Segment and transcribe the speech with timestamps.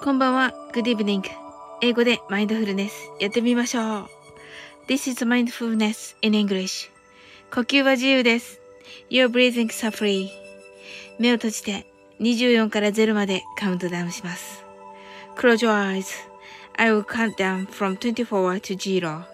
[0.00, 0.54] こんばんは。
[0.72, 1.22] Good evening.
[1.82, 4.08] 英語でマインドフルネスやってみましょう。
[4.86, 6.88] This is mindfulness in English.
[7.52, 8.60] 呼吸は自由です。
[9.10, 10.28] You're breathing is free.
[11.18, 11.84] 目を閉じて
[12.20, 14.64] 24から0までカウントダウンします。
[15.36, 16.06] Close your eyes.
[16.76, 19.24] I will count down from 24 to 0.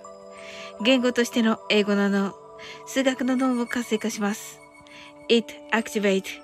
[0.83, 2.35] 言語としての英語の脳、
[2.87, 4.59] 数学の脳を活性化します。
[5.29, 6.44] It activates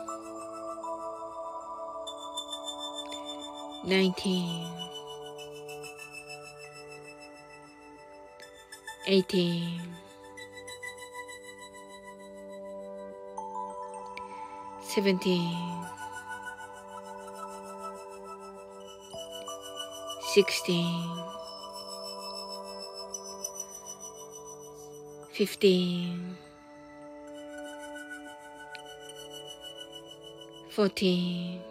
[3.83, 4.61] 19
[9.07, 9.79] 18
[14.87, 15.81] 17
[20.33, 20.85] 16
[25.33, 26.37] 15
[30.69, 31.70] 14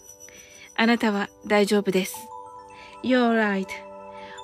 [0.81, 2.27] あなたは大丈夫です。
[3.03, 3.39] You're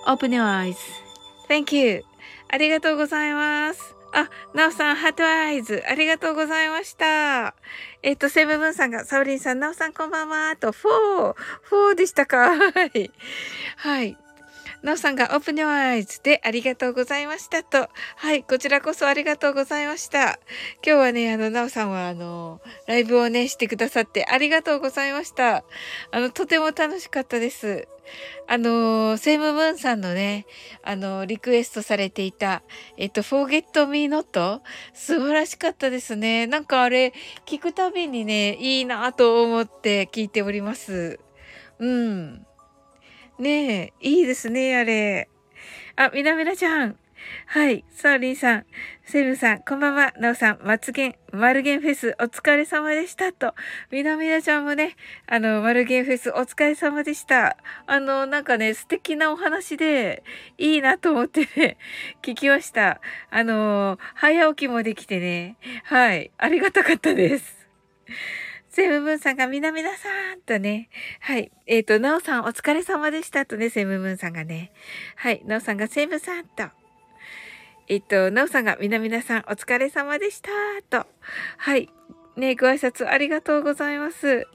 [0.05, 2.05] right.Open your eyes.Thank you.
[2.47, 3.95] ありがとうございます。
[4.13, 5.83] あ、なおさん、 heart eyes。
[5.89, 7.55] ありがとうございました。
[8.03, 10.55] えっと、セブブンさんが、さおりんさん、なおさん、こんばんは。
[10.57, 12.55] と、フォー、フォーでしたか。
[12.55, 13.11] はい。
[13.77, 14.15] はい。
[14.83, 17.89] なおさんが Open Your Eyes でありがとうございましたと。
[18.15, 20.39] はい、こちらこそありがとうございました。
[20.83, 25.63] 今日はね、あの、なおさんはあの、ライブをね、してくださってありがとうございました。
[26.11, 27.87] あの、とても楽しかったです。
[28.47, 30.45] あの、セイムムーンさんのね、
[30.83, 32.61] あの、リクエストされていた、
[32.97, 34.61] えっと、Forget Me Not
[34.93, 36.47] 素晴らしかったですね。
[36.47, 37.13] なんかあれ、
[37.45, 41.19] 聞くたびにね、いいなと思って聞いております。
[41.79, 42.47] うん。
[43.39, 45.29] ねえ、いいですね、あれ。
[45.95, 46.97] あ、みなみなちゃん。
[47.45, 47.85] はい。
[47.91, 48.65] サーリンさん、
[49.05, 50.11] セブンさん、こんばんは。
[50.17, 53.31] なおさん、マツゲン、マルゲンフェス、お疲れ様でした。
[53.33, 53.53] と。
[53.91, 54.95] みなみなちゃんもね、
[55.27, 57.57] あの、マルゲンフェス、お疲れ様でした。
[57.85, 60.23] あの、なんかね、素敵なお話で、
[60.57, 61.77] いいなと思ってね、
[62.23, 63.01] 聞きました。
[63.29, 66.31] あの、早起きもできてね、はい。
[66.39, 67.67] ありがたかったです。
[68.77, 70.89] セムムーンさんがみなみなさんとね。
[71.21, 71.51] はい。
[71.65, 74.71] えっ、ー、と、なおさんお疲れ様でしたとね、セムムーンさんがね。
[75.15, 75.41] はい。
[75.45, 76.65] なおさんがセムさんと。
[77.87, 80.51] えっ、ー、と、なおさんがみなみなさんお疲れ様でした
[80.91, 81.07] と。
[81.57, 81.89] はい。
[82.35, 84.45] ねご挨拶ありがとうございます。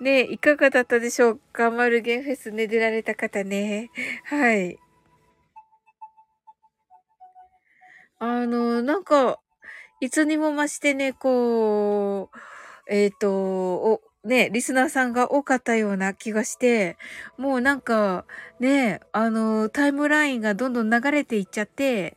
[0.00, 1.70] ねいかがだったでしょうか？
[1.70, 3.92] マルゲンフェスね、出られた方ね。
[4.24, 4.80] はい。
[8.18, 9.38] あの、なんか、
[10.00, 12.38] いつにも増してね、こう、
[12.90, 16.98] えっ、ー、と、お、ね、リスナーさんが多かったような気がして、
[17.38, 18.26] もうなんか、
[18.58, 22.16] ね、あの、タイムラインがどんどん流れていっちゃって、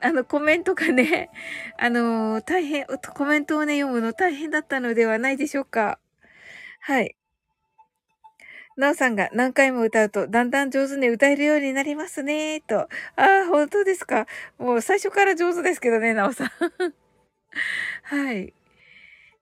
[0.00, 1.30] あの、コメントがね、
[1.78, 5.98] あの、大変、コメントをね、読むの大変だったのではないでしょうか。
[6.80, 7.16] はい。
[8.76, 12.80] なおさんが何回も歌うとだんだん上手に歌えるようになりますね、と。
[12.80, 14.26] ああ、本当ですか？
[14.58, 16.48] もう最初から上手ですけどね、なおさん。
[18.04, 18.52] はい。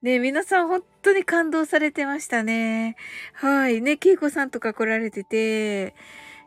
[0.02, 2.96] ね皆さん本当に感動されてましたね。
[3.34, 3.82] はい。
[3.82, 5.94] ね、ケイコさんとか来られてて、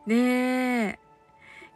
[0.07, 0.99] ね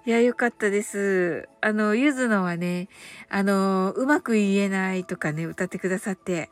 [0.06, 1.50] いや、よかったです。
[1.62, 2.88] あの、ゆずのはね、
[3.30, 6.50] あの、うまく言えないとかね、歌ってくださって、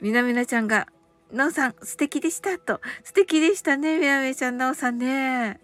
[0.00, 0.88] みなみなちゃんが、
[1.30, 2.80] なおさん、素敵でしたと。
[3.04, 5.60] 素敵でしたね、みなみちゃん、なおさんね。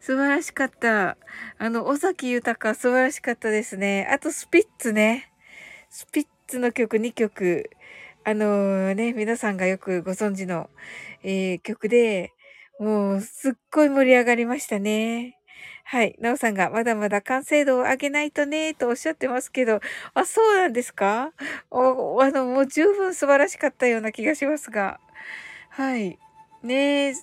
[0.00, 1.16] 素晴らしかった。
[1.58, 4.08] あの、尾崎豊、素晴らしかったですね。
[4.10, 5.32] あと、スピッツね。
[5.90, 7.70] スピッツの曲2曲。
[8.24, 10.70] あの、ね、皆さんがよくご存知の、
[11.24, 12.32] えー、曲で、
[12.78, 15.36] もう、すっごい盛り上がりましたね。
[15.84, 16.16] はい。
[16.20, 19.80] なおさんが、まだまだ完成度を上げないとね、とおっしゃってますけど、
[20.14, 21.32] あ、そうなんですか？
[21.70, 25.00] お、あの、もう十分素晴らしかったような気がしますが。
[25.70, 26.18] はい。
[26.62, 27.14] ねえ、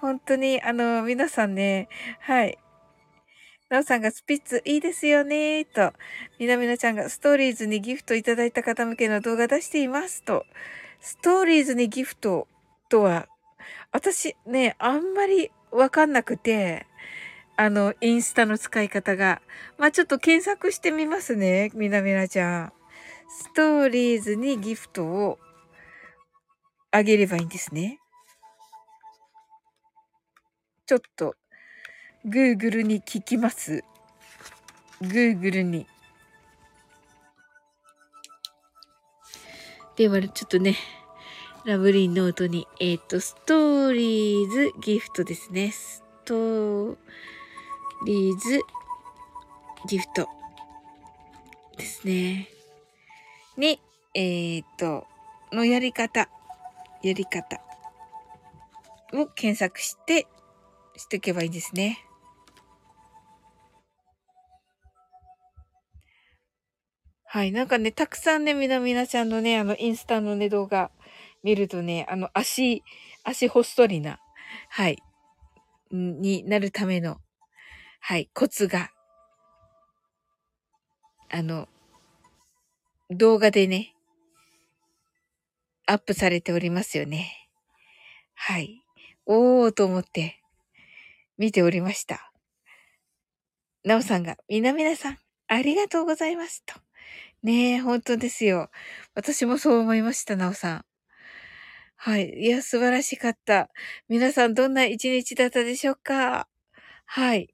[0.00, 1.88] 本当に、あの、皆さんね、
[2.20, 2.58] はい。
[3.74, 5.92] なおさんがスピッツいいですよねと、
[6.38, 10.46] みなみなちゃんがストーリーズにギフトいただいた方向けの動画出していますと、
[11.00, 12.46] ストーリーズにギフト
[12.88, 13.26] とは、
[13.90, 16.86] 私ね、あんまりわかんなくて、
[17.56, 19.42] あの、インスタの使い方が。
[19.76, 22.72] まあ、ちょっと検索してみますね、みなみなちゃん。
[23.28, 25.40] ストーリーズにギフトを
[26.92, 27.98] あげればいいんですね。
[30.86, 31.34] ちょっと
[32.26, 33.84] Google に聞きます。
[35.02, 35.86] Google に。
[39.96, 40.74] では、ちょっとね、
[41.66, 45.70] ラブリーノートに、えっ、ー、と、ストーリーズギフトですね。
[45.70, 46.96] ストー
[48.06, 48.60] リーズ
[49.86, 50.26] ギフト
[51.76, 52.48] ですね。
[53.58, 53.78] に、
[54.14, 55.06] えっ、ー、と、
[55.52, 56.30] のやり方、
[57.02, 57.60] やり方
[59.12, 60.26] を検索して、
[60.96, 61.98] しておけばいいんですね。
[67.34, 67.50] はい。
[67.50, 70.92] なんかね、たくさんね、みなみなちゃんのね、あの、インスタのね、動画
[71.42, 72.84] 見るとね、あの、足、
[73.24, 74.20] 足ほっそりな、
[74.68, 75.02] はい、
[75.90, 77.16] になるための、
[77.98, 78.92] はい、コツが、
[81.28, 81.66] あの、
[83.10, 83.96] 動画でね、
[85.86, 87.50] アップされておりますよね。
[88.34, 88.80] はい。
[89.26, 90.40] おーと思って、
[91.36, 92.30] 見ておりました。
[93.82, 95.18] なおさんが、みなみなさん、
[95.48, 96.62] ありがとうございます。
[96.64, 96.83] と。
[97.44, 98.70] ねえ、本当ですよ。
[99.14, 100.84] 私もそう思いました、なおさん。
[101.98, 102.28] はい。
[102.38, 103.70] いや、素晴らしかった。
[104.08, 106.48] 皆さん、どんな一日だったでしょうか？
[107.06, 107.48] はい。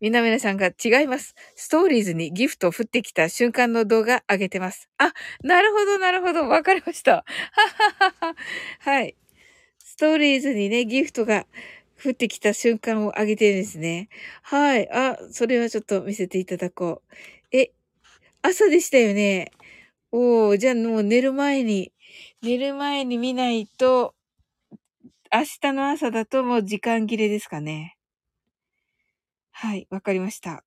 [0.00, 1.34] みなみなさんが違います。
[1.56, 4.88] ストーリーズにギフトを降ってきた瞬間の動画上げてます。
[4.98, 5.12] あ、
[5.42, 6.48] なるほど、なるほど。
[6.48, 7.12] わかりました。
[7.12, 7.24] は
[7.98, 8.36] ははは。
[8.80, 9.16] はい。
[9.80, 11.46] ストーリーズにね、ギフトが
[12.04, 14.08] 降ってきた瞬間を上げてるんですね。
[14.42, 14.90] はい。
[14.92, 17.14] あ、それはちょっと見せていただこう。
[18.42, 19.50] 朝でしたよね。
[20.12, 21.92] おー、じゃあもう寝る前に、
[22.42, 24.14] 寝る前に見ないと、
[25.32, 27.96] 明日の朝だともう時間切れですかね。
[29.50, 30.64] はい、わかりました。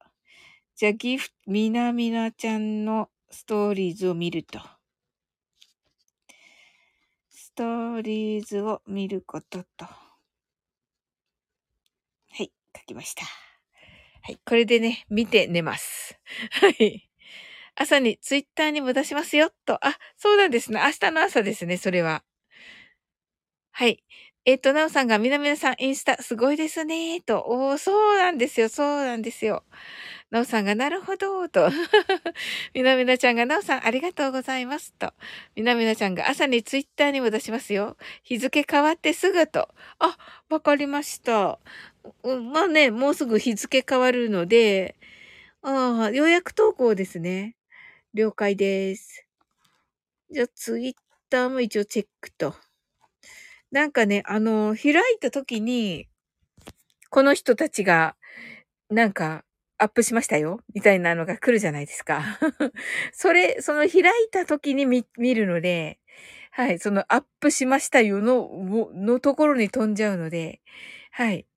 [0.75, 4.59] じゃあ、ギフト、みなみなちゃんのストーリーズを見ると。
[7.29, 9.85] ストーリーズを見ることと。
[9.85, 9.93] は
[12.39, 13.25] い、書きました。
[14.23, 16.19] はい、これでね、見て寝ます。
[16.51, 17.10] はい。
[17.75, 19.75] 朝にツイッターにも出しますよ、と。
[19.85, 20.79] あ、そうなんですね。
[20.83, 22.23] 明日の朝ですね、それは。
[23.73, 24.03] はい。
[24.45, 27.43] えっ、と、なおさんが、みなみなさん、インスタ、すごいですね、と。
[27.47, 29.63] おー、そうなんですよ、そうなんですよ。
[30.31, 31.69] なおさんがなるほど、と。
[32.73, 35.13] みなみなちゃんがなおさんありがとうございます、と。
[35.55, 37.97] みなみなちゃんが朝にツイッターにも出しますよ。
[38.23, 39.69] 日付変わってすぐと。
[39.99, 40.17] あ、
[40.49, 41.59] わかりました。
[42.23, 44.97] まあね、もうすぐ日付変わるので、
[45.63, 47.55] ああ、予約投稿ですね。
[48.13, 49.25] 了解です。
[50.29, 50.93] じゃあ、ツイッ
[51.29, 52.53] ターも一応チェックと。
[53.71, 56.09] なんかね、あの、開いた時に、
[57.09, 58.15] この人たちが、
[58.89, 59.45] なんか、
[59.77, 62.21] アップしましたよみたいなのが来るじゃないですか。
[63.13, 65.99] それ、その開いた時に見、見るので、
[66.51, 70.61] はい、そのアップしましたよの、のところに飛んじゃうので、
[71.11, 71.47] はい。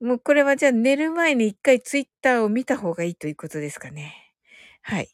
[0.00, 4.21] もうこれはじゃあ寝る前に一回ツイッターを見た方がいいということですかね。
[4.82, 5.08] はい。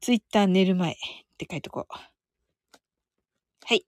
[0.00, 0.96] ツイッター寝る前っ
[1.38, 1.94] て書いとこう。
[3.64, 3.86] はい。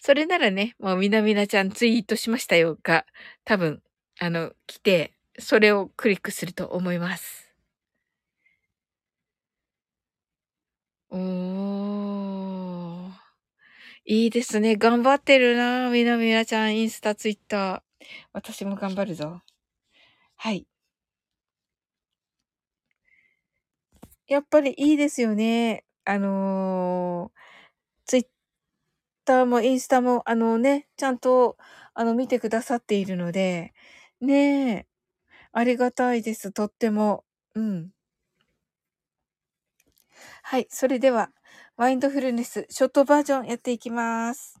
[0.00, 3.06] それならね、もうみなみなちゃんツイートしましたよが、
[3.44, 3.82] 多分、
[4.20, 7.54] あの、来て、それをクリックすると思います。
[11.10, 13.10] おー。
[14.06, 14.76] いいですね。
[14.76, 15.88] 頑張ってるな。
[15.90, 18.04] みなみなちゃん、インスタ、ツイッター。
[18.32, 19.40] 私も頑張るぞ。
[20.36, 20.66] はい。
[24.26, 25.84] やっぱりいいですよね。
[26.04, 27.40] あのー、
[28.06, 28.26] ツイッ
[29.24, 31.56] ターもインスタも、あのね、ちゃんと、
[31.94, 33.74] あの、見てくださっているので、
[34.20, 34.86] ねえ、
[35.52, 36.52] ありがたいです。
[36.52, 37.24] とっても。
[37.54, 37.92] うん。
[40.42, 40.66] はい。
[40.70, 41.30] それでは、
[41.76, 44.60] マインドフルネス、ショートバージョンやっていきます。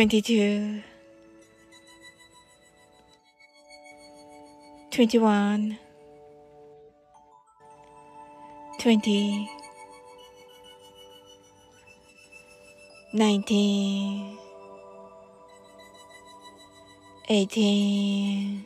[0.00, 0.82] 22
[4.90, 5.78] 21
[8.78, 9.48] 20
[13.12, 14.38] 19
[17.28, 18.64] 18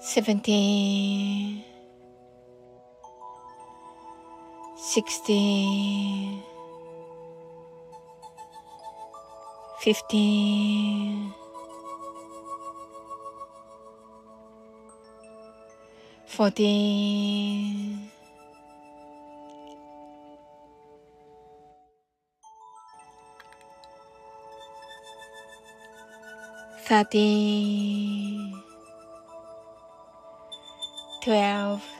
[0.00, 1.69] 17
[4.90, 6.42] 16
[9.78, 11.32] 15
[16.26, 18.10] 14
[26.84, 28.54] 13
[31.22, 31.99] 12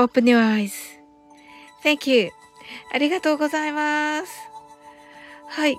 [0.00, 0.72] Open your eyes.
[1.84, 2.30] Thank you.
[2.90, 4.32] ありがとうございます。
[5.46, 5.78] はい。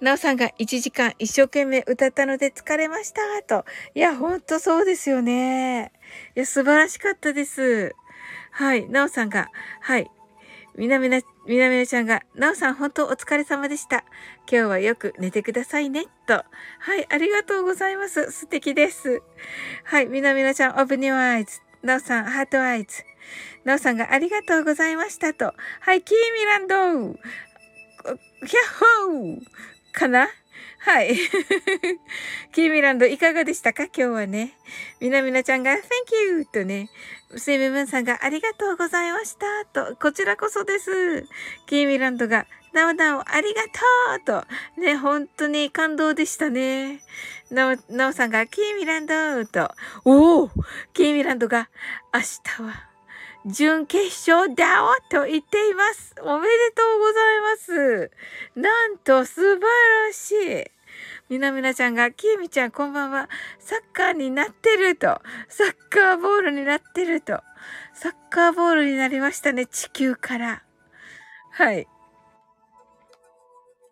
[0.00, 3.66] なおさんが1時間一生懸命歌ったので疲れましたと。
[3.94, 5.92] いや、ほんとそうですよね。
[6.34, 7.94] いや、素晴らしかったです。
[8.50, 8.88] はい。
[8.88, 9.50] なおさんが、
[9.82, 10.10] はい。
[10.74, 14.06] みなみな、みなみなちゃんが、なおさん本当お疲れ様でした。
[14.50, 16.06] 今日はよく寝てくださいね。
[16.26, 16.32] と。
[16.78, 17.06] はい。
[17.12, 18.32] ありがとうございます。
[18.32, 19.22] 素敵です。
[19.84, 20.06] はい。
[20.06, 21.60] みなみなちゃん、 open your eyes。
[21.82, 23.02] なおさん、 heart eyes。
[23.64, 25.52] なおさんがありがとうございましたと。
[25.80, 26.02] はい。
[26.02, 29.40] キーミランドヒャッホー
[29.92, 30.28] かな？
[30.78, 31.16] はい。
[32.52, 33.84] キーミランドいかがでしたか？
[33.84, 34.54] 今日はね。
[35.00, 35.80] みなみなちゃんが Thank
[36.38, 36.46] you!
[36.46, 36.88] とね、
[37.36, 41.26] セイムムーンさんがありがとうございましたと、こちらこそです。
[41.66, 43.62] キーミランドがなおなおありが
[44.24, 47.02] とうと、ね、本当に感動でしたね。
[47.50, 49.70] なお、なおさんがキーミランドと、
[50.04, 50.50] おお
[50.94, 51.68] キーミランドが
[52.14, 52.92] 明日は
[53.44, 56.14] 準決勝だおと言っています。
[56.22, 58.10] おめでとうございます。
[58.54, 59.60] なんと素晴
[60.06, 60.32] らし
[60.68, 60.70] い。
[61.28, 63.28] みなみなちゃんが、きえみちゃんこんばんは。
[63.58, 65.20] サッカーになってると。
[65.48, 67.40] サッカーボールになってると。
[67.94, 69.66] サッカーボールになりましたね。
[69.66, 70.62] 地球から。
[71.50, 71.88] はい。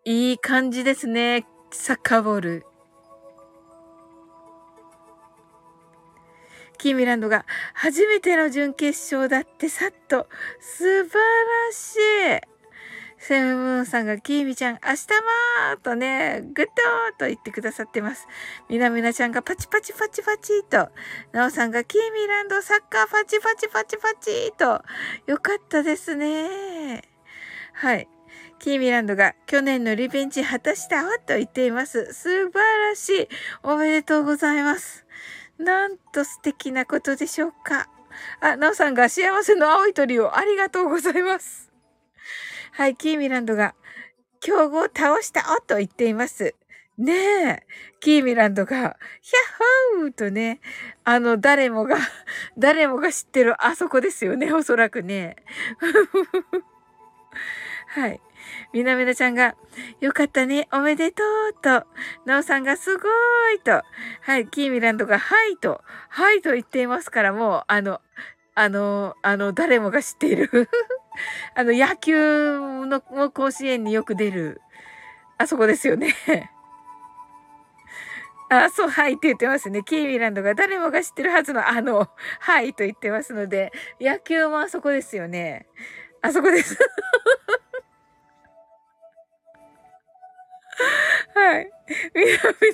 [0.05, 1.47] いい感じですね。
[1.71, 2.67] サッカーボール。
[6.79, 10.27] キーミランドが初めての準決勝だってさっと
[10.59, 12.51] 素晴らしい。
[13.19, 14.97] セムムーンさんがキーミちゃん明日
[15.75, 16.73] もとね、グッド
[17.19, 18.27] と言ってくださってます。
[18.71, 20.89] みなみなちゃんがパチパチパチパチと、
[21.33, 24.83] なおさんがキーミランドサッカーパチパチパチパチと、
[25.27, 27.03] よかったですね。
[27.75, 28.09] はい。
[28.61, 32.13] キーミランドが去年のリベンジ果たしたわと言っています。
[32.13, 33.29] 素晴らしい。
[33.63, 35.07] おめでとうございます。
[35.59, 37.89] なんと素敵なことでしょうか。
[38.41, 41.73] あ、なおさんが幸せの青い鳥をありがとうございます。
[42.73, 43.75] はい、キーミランドが
[44.41, 46.55] 競合を倒したおと言っています。
[46.99, 47.67] ねえ、
[48.01, 50.61] キーミランドが、ヒャッホーとね、
[51.03, 51.97] あの、誰もが、
[52.59, 55.37] 誰もが知ってるあそこですよね、おそらくね。
[57.89, 58.21] はい。
[58.73, 59.57] みなみなちゃんが、
[60.01, 61.87] よかったね、おめでとうと、
[62.27, 63.09] なおさんがすご
[63.55, 63.83] いと、
[64.23, 68.01] はい、キーミランドが、はいと、はいと言っていますから、もう、あの、
[68.55, 70.51] あの、あの、誰もが知っている。
[71.55, 74.61] あの、野球の甲子園によく出る、
[75.39, 76.15] あそこですよね。
[78.51, 79.83] あ、そう、はいって言ってますね。
[79.83, 82.09] キーミランドが誰もが知ってるはずのあの、
[82.41, 85.67] はいと言ってますので、野球もあそこですよね。
[86.21, 86.77] あそこです。
[91.35, 91.71] はい。
[92.15, 92.31] みな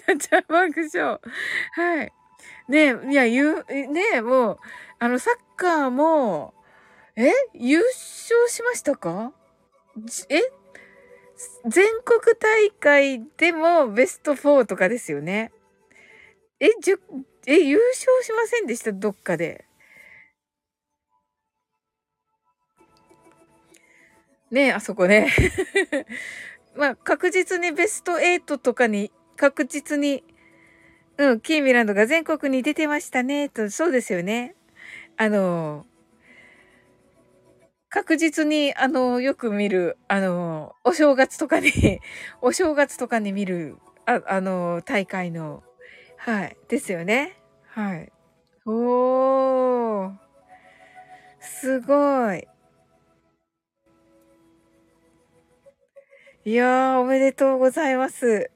[0.08, 1.20] みなちゃん爆笑。
[1.74, 2.12] はい。
[2.68, 4.58] ねえ、いや、言う、ねえ、もう、
[4.98, 6.54] あの、サッカーも、
[7.16, 7.32] え？
[7.54, 9.32] 優勝しましたか？
[10.28, 10.42] え？
[11.66, 15.52] 全国大会でもベスト4とかですよね。
[16.60, 17.00] え、じゅ、
[17.46, 18.92] え、優勝しませんでした？
[18.92, 19.64] どっかで。
[24.50, 25.32] ねえ、あそこね。
[26.76, 30.24] まあ、確実にベスト8とかに、確実に、
[31.18, 34.54] うん、キーミランドが全国に出てましたね、と、そうですよね。
[35.16, 35.86] あの、
[37.88, 41.70] 確実に、あの、よく見る、あの、お正月とかに
[42.42, 45.62] お正月とかに見る、ああの、大会の、
[46.18, 47.38] はい、ですよね。
[47.68, 48.12] はい。
[48.66, 50.12] おー。
[51.40, 52.46] すごい。
[56.46, 58.52] いやー、おめでとうございます。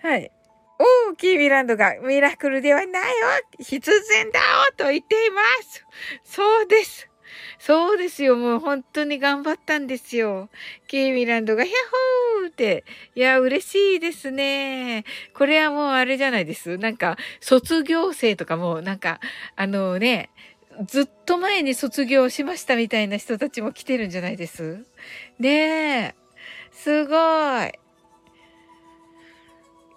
[0.00, 0.30] はい。
[1.08, 4.38] おー、キーミランドがミラクルではないわ必然だ
[4.72, 5.84] おと言っています。
[6.22, 7.10] そうです。
[7.58, 8.36] そうですよ。
[8.36, 10.50] もう本当に頑張ったんですよ。
[10.86, 11.76] キーミランドがヒャッ
[12.42, 12.84] ホーって。
[13.16, 15.04] いや、嬉しいですね。
[15.34, 16.78] これはもうあれじゃないです。
[16.78, 19.18] なんか、卒業生とかも、なんか、
[19.56, 20.30] あのね、
[20.86, 24.86] ずっと前に卒業しましたみたいな人たちも来てるんじゃないです
[25.40, 26.25] ねえ。
[26.76, 27.72] すごい。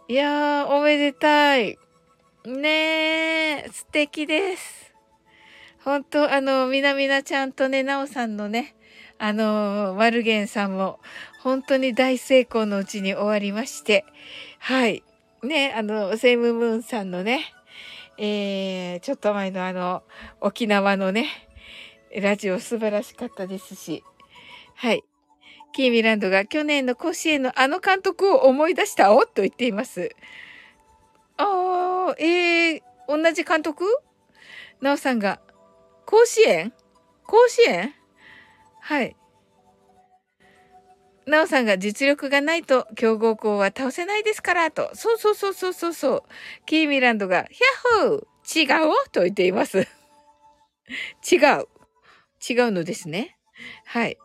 [0.07, 1.77] いやー、おめでたい。
[2.45, 4.93] ねえ、素敵です。
[5.83, 8.75] 本当あの、みなみなちゃんとね、なおさんのね、
[9.19, 10.99] あの、マルゲンさんも、
[11.43, 14.05] 本当に大成功のうちに終わりまして、
[14.57, 15.03] はい。
[15.43, 17.53] ね、あの、セイムムーンさんのね、
[18.17, 20.03] えー、ちょっと前のあの、
[20.39, 21.27] 沖縄のね、
[22.15, 24.03] ラジオ素晴らしかったですし、
[24.75, 25.03] はい。
[25.73, 30.15] キーミランドが去年の甲子園のあの監督を思い出したおと言っています。
[31.37, 33.85] ああ、えー、同じ監督？
[34.81, 35.39] なおさんが、
[36.05, 36.73] 甲子園？
[37.25, 37.93] 甲子園？
[38.81, 39.15] はい。
[41.25, 44.89] なおさんが実力がないと強豪校は倒せないですからと。
[44.95, 46.23] そうそうそうそうそうそう。
[46.65, 49.79] キーミランドが、ヒャッホー違うと言っています。
[49.79, 51.67] 違う。
[52.49, 53.37] 違うのですね。
[53.85, 54.17] はい。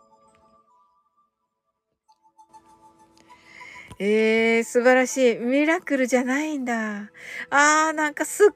[4.07, 5.37] えー、素晴らしい。
[5.37, 7.11] ミラクルじゃないんだ。
[7.51, 8.49] あー、なんかすっ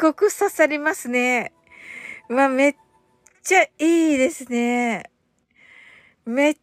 [0.00, 1.52] ごく刺さりますね。
[2.28, 2.74] まあ、めっ
[3.42, 3.68] ちゃい
[4.16, 5.10] いですね。
[6.26, 6.56] めっ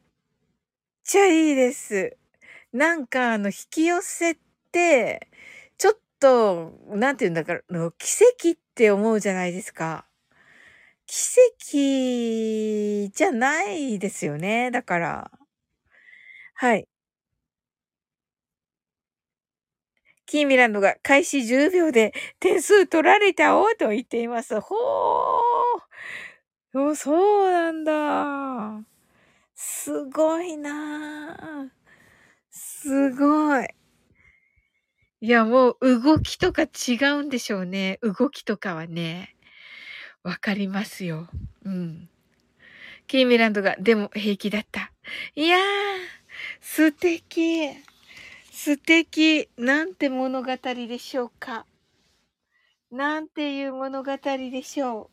[1.03, 2.17] ちゃいいです。
[2.73, 4.37] なんか、あの、引き寄せ
[4.71, 5.29] て、
[5.77, 8.07] ちょっと、なんて言うんだから、の、奇
[8.51, 10.05] 跡って思うじゃないですか。
[11.05, 11.15] 奇
[13.09, 14.71] 跡じゃないですよね。
[14.71, 15.31] だから。
[16.55, 16.87] はい。
[20.31, 24.61] キーミランドが開始10秒で点数取られたおと言っています。
[24.61, 26.95] ほー。
[26.95, 28.81] そうなんだ。
[29.53, 31.69] すごいな
[32.49, 33.67] すごい。
[35.19, 37.99] いや、もう動きとか違うんでしょうね。
[38.01, 39.35] 動きとかはね。
[40.23, 41.27] わかりますよ。
[41.65, 42.07] うん。
[43.05, 44.93] キーミランドが、でも平気だった。
[45.35, 45.61] いやー、
[46.61, 47.90] 素敵。
[48.63, 49.49] 素敵。
[49.57, 51.65] なんて物語でしょうか。
[52.91, 55.09] なんていう物語でしょ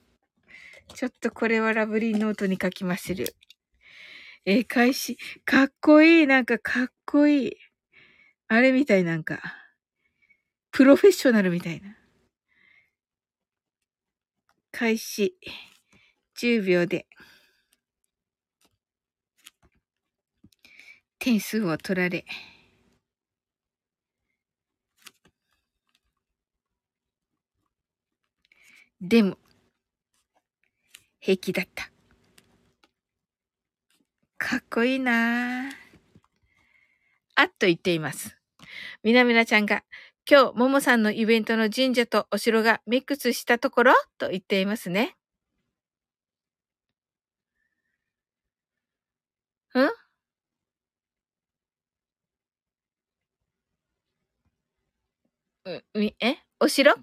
[0.91, 0.93] う。
[0.93, 3.35] ちょっとこれはラブリーノートに書きまする。
[4.45, 5.17] えー、開始。
[5.47, 6.27] かっこいい。
[6.27, 7.57] なんかかっこいい。
[8.49, 9.41] あれみたいなんか。
[10.71, 11.97] プロフェッショナルみたいな。
[14.73, 15.39] 開始。
[16.37, 17.07] 10秒で。
[21.19, 22.27] 点数を取られ。
[29.01, 29.39] でも、
[31.21, 31.91] 平気だった。
[34.39, 35.73] かっこいいなぁ。
[37.37, 38.37] あっと言っています。
[39.05, 39.85] みなみなちゃんが、
[40.29, 45.15] 今日、ももさんのイベントの神社とお城がミックスしたところと言っていますね。
[49.75, 49.89] ん？
[55.95, 56.37] み、え？
[56.61, 56.95] お城？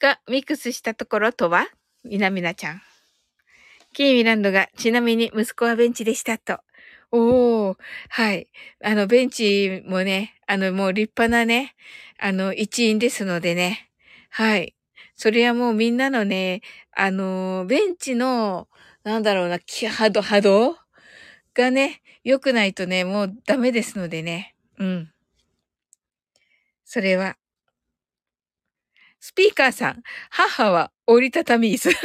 [0.00, 1.66] がミックスしたところとは？
[2.04, 2.82] みなみなちゃん。
[3.92, 6.60] キーミランドが、ちなみに息子はベンチでしたと。
[7.12, 7.76] おー、
[8.10, 8.48] はい。
[8.84, 11.74] あの、ベンチもね、あの、もう立派なね、
[12.18, 13.88] あの、一員ですのでね。
[14.28, 14.74] はい。
[15.14, 16.60] それはもうみんなのね、
[16.92, 18.68] あの、ベンチの、
[19.02, 20.76] なんだろうな、波動、波動
[21.54, 24.54] がね、良くないとね、もうダメですのでね。
[24.78, 25.10] うん。
[26.84, 27.38] それは、
[29.26, 31.90] スピーカーさん、母は折りたたみ椅子。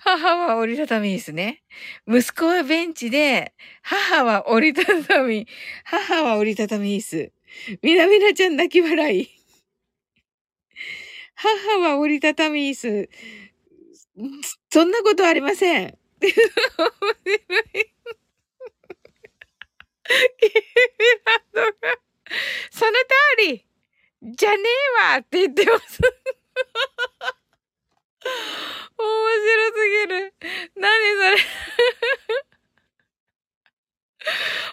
[0.00, 1.62] 母は折りたたみ椅子ね。
[2.08, 5.46] 息子はベンチで、母は折りたたみ、
[5.84, 7.30] 母は折りたたみ椅子。
[7.82, 9.28] みなみなちゃん泣き笑い。
[11.34, 13.10] 母は折りたたみ椅子。
[14.70, 15.98] そんなことありません。
[22.70, 22.96] その通
[23.46, 23.65] り
[24.28, 26.00] じゃねえわって言ってます。
[28.98, 29.08] 面
[29.38, 30.34] 白すぎる。
[30.74, 31.36] 何それ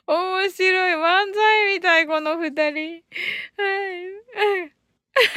[0.08, 0.94] 面白い。
[0.96, 2.64] 漫才みたい、この二人。
[2.64, 2.74] はい。
[2.74, 3.04] はい。
[4.64, 5.30] みな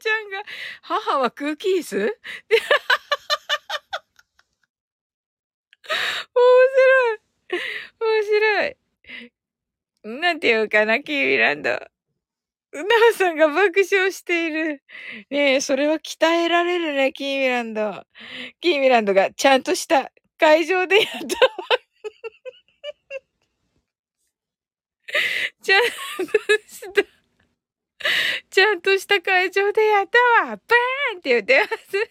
[0.00, 0.44] ちゃんが、
[0.82, 1.96] 母は空気椅子？
[1.96, 2.08] 面
[6.78, 7.20] 白い。
[8.00, 8.76] 面白い。
[10.20, 11.91] なんて言うかな、キーランド。
[12.72, 14.82] うなおさんが爆笑している。
[15.30, 18.02] ねえ、それは鍛えられるね、キーミランド。
[18.60, 21.18] キーミランドがちゃんとした会場でやった。
[25.62, 25.88] ちゃんと
[26.66, 27.02] した、
[28.50, 30.56] ちゃんとした会場でやったわ。
[30.56, 32.10] バーンって言ってます。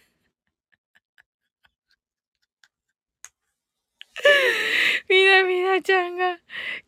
[5.08, 6.38] みなみなちゃんが、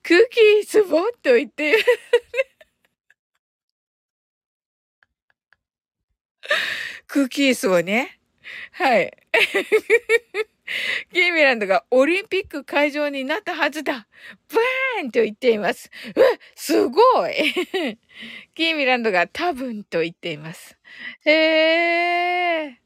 [0.03, 1.85] クッキースボッと言ってク
[7.09, 8.19] クッキースをね。
[8.73, 9.13] はい。
[11.13, 14.07] ゲーミランドがオリンピック会場になったはずだ
[14.49, 15.91] ブーンと言っています。
[16.17, 16.21] え、
[16.55, 17.35] すごい
[18.55, 20.77] ゲーミランドが多分と言っています。
[21.25, 21.33] へ
[22.69, 22.81] え。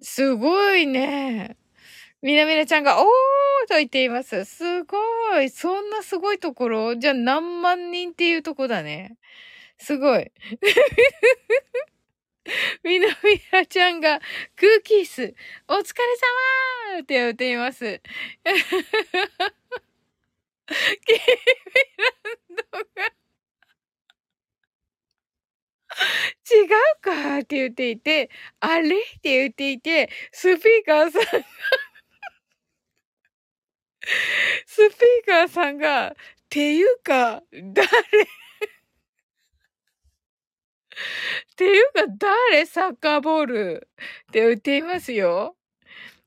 [0.00, 1.56] すごいね。
[2.22, 3.08] みなみなちゃんが、おー
[3.68, 4.44] と言っています。
[4.46, 4.98] すご
[5.40, 5.50] い。
[5.50, 6.96] そんなすごいところ？
[6.96, 9.16] じゃあ何万人っていうとこだね。
[9.78, 10.32] すごい。
[12.84, 14.20] みなみなちゃんが、
[14.56, 15.34] クーキース、
[15.68, 16.04] お疲れ
[16.96, 18.00] 様って言っています。
[21.06, 21.22] キーミ
[21.98, 23.06] ランドが、
[26.50, 28.30] 違うかって言っていて、
[28.60, 31.46] あれって言っていて、スピーカーさんが
[34.66, 36.14] スピーカーさんが、
[36.48, 37.88] ていうか、誰
[41.52, 42.06] っていうか、
[42.52, 42.66] 誰？
[42.66, 43.88] サッカーボール
[44.28, 45.56] って言っていますよ。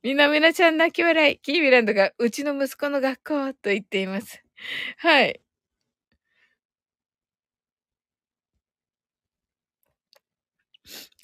[0.03, 1.39] みなみなちゃん泣き笑い。
[1.39, 4.43] キービランドが、うちの息子の学校と言っています。
[4.97, 5.41] はい。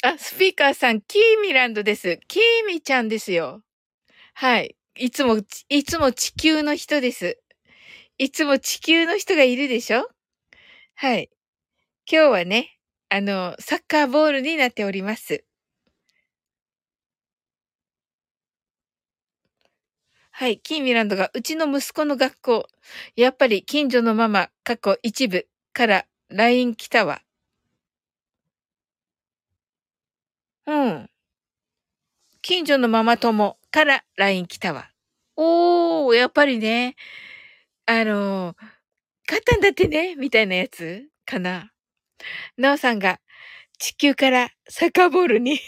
[0.04, 2.20] あ、スピーカーさん、キーミランドです。
[2.28, 3.62] キーミちゃんですよ。
[4.34, 4.76] はい。
[4.98, 7.40] いつも、いつも地球の人です。
[8.18, 10.10] いつも地球の人がいるでしょ？
[10.96, 11.30] はい。
[12.12, 12.78] 今日はね、
[13.16, 15.44] あの、サッカーボールになっております。
[20.32, 20.60] はい。
[20.60, 22.68] キーミランドが、うちの息子の学校。
[23.16, 27.22] やっぱり近所のママ、過去一部から LINE 来たわ。
[30.66, 31.10] うん。
[32.44, 34.90] 近所のママ友から LINE 来たわ。
[35.36, 36.96] おー、やっぱりね。
[37.88, 38.56] あの、
[39.28, 41.73] 買ったんだってね、みたいなやつかな。
[42.58, 43.20] なおさんが、
[43.80, 45.60] 地球からサッカーボールに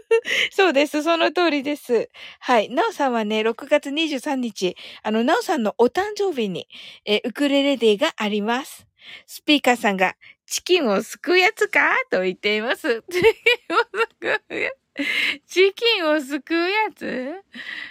[0.52, 1.02] そうです。
[1.02, 2.08] その通りです。
[2.38, 2.70] はい。
[2.70, 6.68] なおさんはね、6月23日、あの、なおさんのお誕生日に、
[7.04, 8.86] えウクレレデーがあります。
[9.26, 11.90] スピーカーさんが、チキンを救うやつか？
[12.10, 13.02] と言っています。
[13.10, 13.28] チキ
[13.72, 13.80] ンを
[14.20, 15.46] 救うやつ。
[15.46, 17.34] チキンを救うやつ？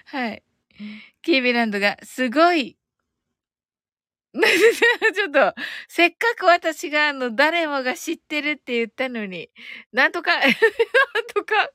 [0.05, 0.43] はい。
[1.21, 2.77] キービランドが、すごい
[5.13, 5.53] ちょっと、
[5.87, 9.49] せっかく私があの、誰もが知ってるって言ったのに、
[9.91, 10.53] なんとか、なん
[11.35, 11.69] とか、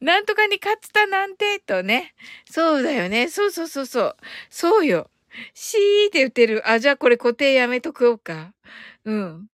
[0.00, 2.14] なんとかに勝つたなんて、とね。
[2.50, 3.28] そうだよね。
[3.28, 4.16] そうそうそうそう。
[4.50, 5.10] そうよ。
[5.54, 6.68] シーって言ってる。
[6.70, 8.54] あ、じゃあこれ固定やめとこうか。
[9.04, 9.48] うん。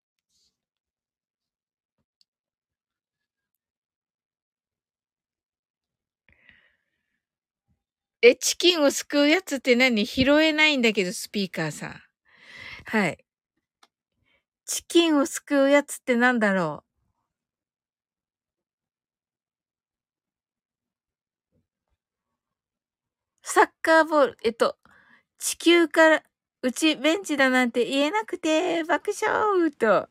[8.22, 10.06] え、チキンを救うやつって何？
[10.06, 12.03] 拾えないんだけど、スピーカーさん。
[12.86, 13.18] はい。
[14.66, 16.84] チキンを救うやつってなんだろう？
[23.42, 24.76] サッカーボール、えっと、
[25.38, 26.22] 地球から、
[26.62, 30.08] うちベンチだなんて言えなくて、爆笑と。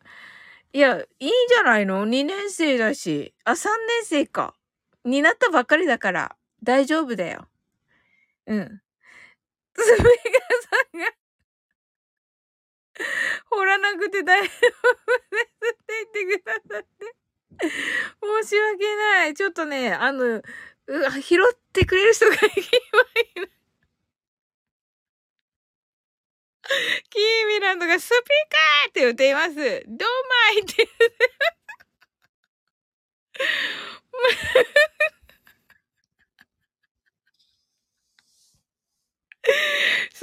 [0.74, 3.34] いや、いいんじゃないの ?2 年生だし。
[3.46, 4.56] あ、3年生か。
[5.06, 7.48] になったばっかりだから、大丈夫だよ。
[8.48, 8.82] うん。
[9.78, 10.08] スピーカー
[10.94, 11.08] さんが
[13.50, 17.16] 掘らなくて大丈夫ですって言ってくださって。
[18.42, 19.34] 申し訳ない。
[19.34, 20.44] ちょっとね、あの、う
[21.22, 22.54] 拾ってくれる人がいない。
[27.10, 29.54] キーミランドがスピーカーって言っています。
[29.56, 31.06] ドーマイって言って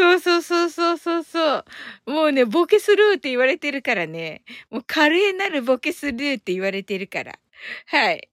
[0.00, 1.64] そうそうそうそうそうそう。
[2.06, 4.44] もうね、ボケスルーって言われてるからね。
[4.70, 7.38] もう華麗なるボケスルーって言われてるから。
[7.86, 8.30] はい。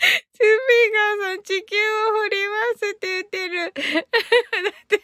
[0.00, 0.48] スピー
[0.92, 3.72] カーさん、地球を掘りますって言ってる。
[3.74, 5.00] だって、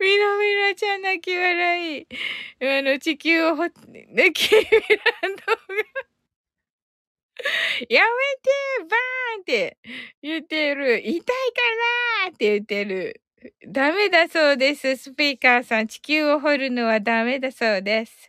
[0.00, 2.06] みなみなちゃん泣き笑い。
[2.60, 4.64] あの、地球を掘って、ね、キーミ
[5.22, 6.13] ランドが
[7.88, 9.78] やめてバーンって
[10.22, 11.00] 言ってる。
[11.00, 11.26] 痛いか
[12.24, 13.20] らって言ってる。
[13.66, 14.96] ダメだそうです。
[14.96, 15.86] スピーカーさん。
[15.86, 18.28] 地球を掘るのはダメだそうです。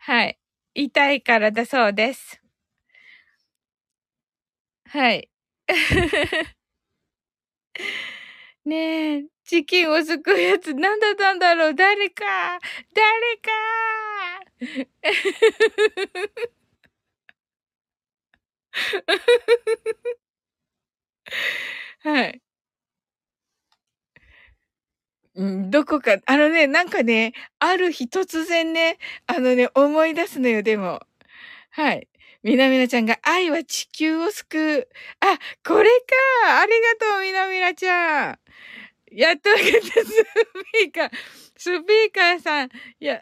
[0.00, 0.38] はい。
[0.74, 2.40] 痛いからだそうです。
[4.86, 5.28] はい。
[8.64, 12.24] ねえ、チキンを救うやつ、なんだったんだろう誰か
[12.94, 13.50] 誰か
[22.00, 22.40] はい。
[25.34, 31.00] うん、どこか、あのね、なんかね、ある日突然ね、あのね、思い出すのよ、でも。
[31.70, 32.08] はい。
[32.42, 34.88] みなみなちゃんが愛は地球を救う。
[35.20, 35.90] あ、これ
[36.42, 38.38] かありがとう、みなみなちゃん。
[39.12, 40.24] やっとわかった、ス
[40.74, 41.10] ピーカー。
[41.58, 42.70] スピーカーさん。
[43.00, 43.20] いや、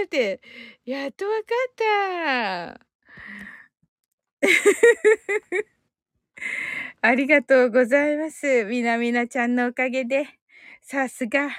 [0.00, 0.40] おーって。
[0.86, 2.87] やっとわかった。
[7.02, 8.64] ありがとうございます。
[8.64, 10.26] みなみなちゃんのおかげで。
[10.82, 11.50] さすが。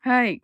[0.00, 0.40] はい。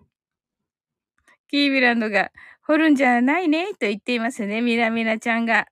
[1.48, 2.30] キービランドが、
[2.66, 4.60] 掘るんじゃないね、と言っていますね。
[4.60, 5.66] みなみなちゃんが。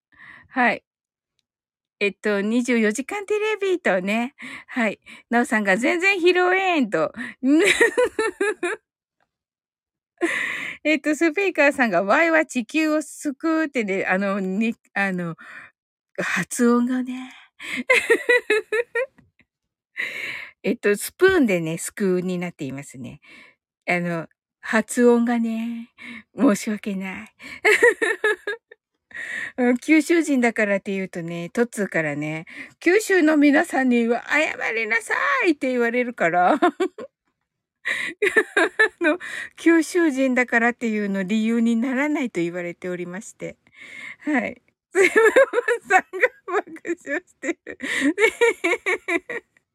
[0.48, 0.82] はい。
[2.00, 4.34] えっと、24時間テレビとね。
[4.66, 5.00] はい。
[5.28, 7.12] なおさんが全然拾えんと。
[10.82, 15.36] えっと、スピーカーさんが Y は地球を救うってね、あの、に、あの、
[16.18, 17.32] 発音がね。
[20.62, 23.20] えっと、スプーンでね、救うになっていますね。
[23.86, 24.26] あの、
[24.60, 25.90] 発音がね、
[26.38, 27.34] 申し訳ない。
[29.82, 32.46] 九州人だからって言うとね、トッツーからね、
[32.80, 35.14] 九州の皆さんには謝りなさ
[35.46, 36.58] いって言われるから
[39.00, 39.18] の、
[39.56, 43.56] 九州人だからっていうの理由にならないと言われておりまして。
[44.20, 44.62] はい。
[44.92, 45.14] すいま
[45.88, 46.72] さんが爆
[47.04, 47.78] 笑してる。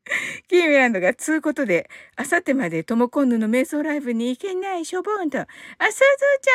[0.47, 5.49] キーミランドが、つうことで、あさってまでトモコンヌの瞑想ライブに行けないしょぼんと、あ、す
[5.93, 5.99] ず
[6.41, 6.47] ち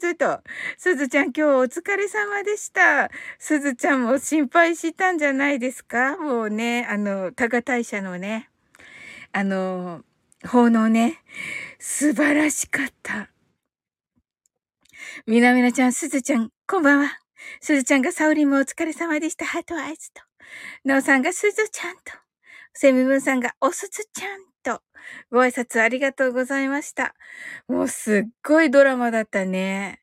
[0.00, 0.42] ゃん、ハートアイズと、
[0.78, 3.10] すずちゃん今日お疲れ様でした。
[3.38, 6.16] すずちゃんも心配したんじゃないですか？
[6.16, 8.48] もうね、あの、多賀大社のね、
[9.32, 10.02] あの、
[10.46, 11.18] 奉納ね、
[11.80, 13.30] 素晴らしかった。
[15.26, 17.18] みなみなちゃん、すずちゃん、こんばんは。
[17.60, 19.44] すずちゃんがサオリンもお疲れ様でした。
[19.44, 20.22] ハートアイズと。
[20.84, 22.02] なおさんがすずちゃんと。
[22.72, 24.82] セミブンさんがおすずちゃんと。
[25.30, 27.14] ご挨拶ありがとうございました。
[27.66, 30.00] もうすっごいドラマだったね。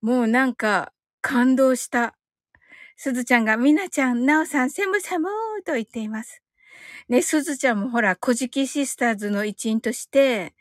[0.00, 2.16] もうなんか感動した。
[2.96, 6.41] すずちゃんがみなちゃん、なおさん、セムサムーと言っています。
[7.12, 10.54] ね、すずちゃんもほら、古事記シスターズの一員として、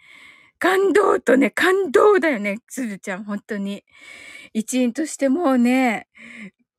[0.59, 3.85] 感動とね、感動だよね、すずちゃん、本当に。
[4.51, 6.09] 一員としてもうね、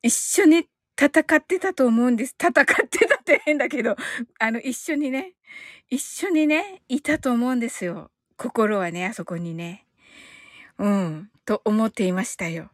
[0.03, 2.35] 一緒に戦ってたと思うんです。
[2.39, 2.55] 戦っ
[2.87, 3.95] てたって変だけど、
[4.37, 5.33] あの、一緒にね、
[5.89, 8.11] 一緒にね、いたと思うんですよ。
[8.37, 9.87] 心はね、あそこにね。
[10.77, 12.69] うん、と思っていましたよ。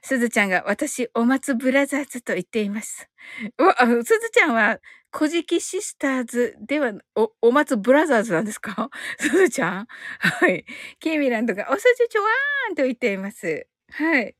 [0.00, 3.10] すずちゃんが、私、お松ブラザーズと言っています。
[3.58, 4.78] うわ、すずちゃんは、
[5.12, 8.90] 古事記シスターズでは、お、お松ブラザーズなんですか？
[9.20, 9.86] すずちゃん
[10.20, 10.64] はい。
[11.00, 13.66] ケイミランドが、おすじちょわーんと言っています。
[13.90, 14.34] はい。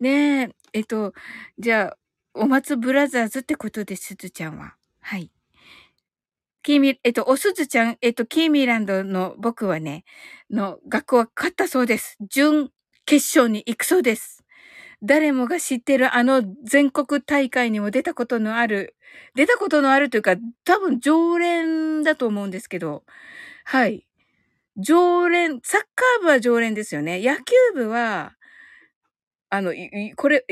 [0.00, 1.12] ねえ、えっと、
[1.58, 1.98] じゃあ、
[2.34, 4.76] お松ブラザーズってことで、すずちゃんは。
[5.00, 5.30] はい。
[6.64, 10.04] キーミ、えっと、おすずちゃん、えっと、キーミランドの僕はね、
[10.50, 12.16] の学校は勝ったそうです。
[12.30, 12.70] 準
[13.04, 14.33] 決勝に行くそうです。
[15.04, 18.96] 誰もが知ってるあの全国大会にも出たことのある、
[19.34, 23.04] 出たことのあるというか、多分常連だと思うんですけど、
[23.64, 24.06] はい。
[24.76, 27.20] 常連、サッカー部は常連ですよね。
[27.22, 28.34] 野球部は、
[29.50, 29.72] あの、
[30.16, 30.44] これ、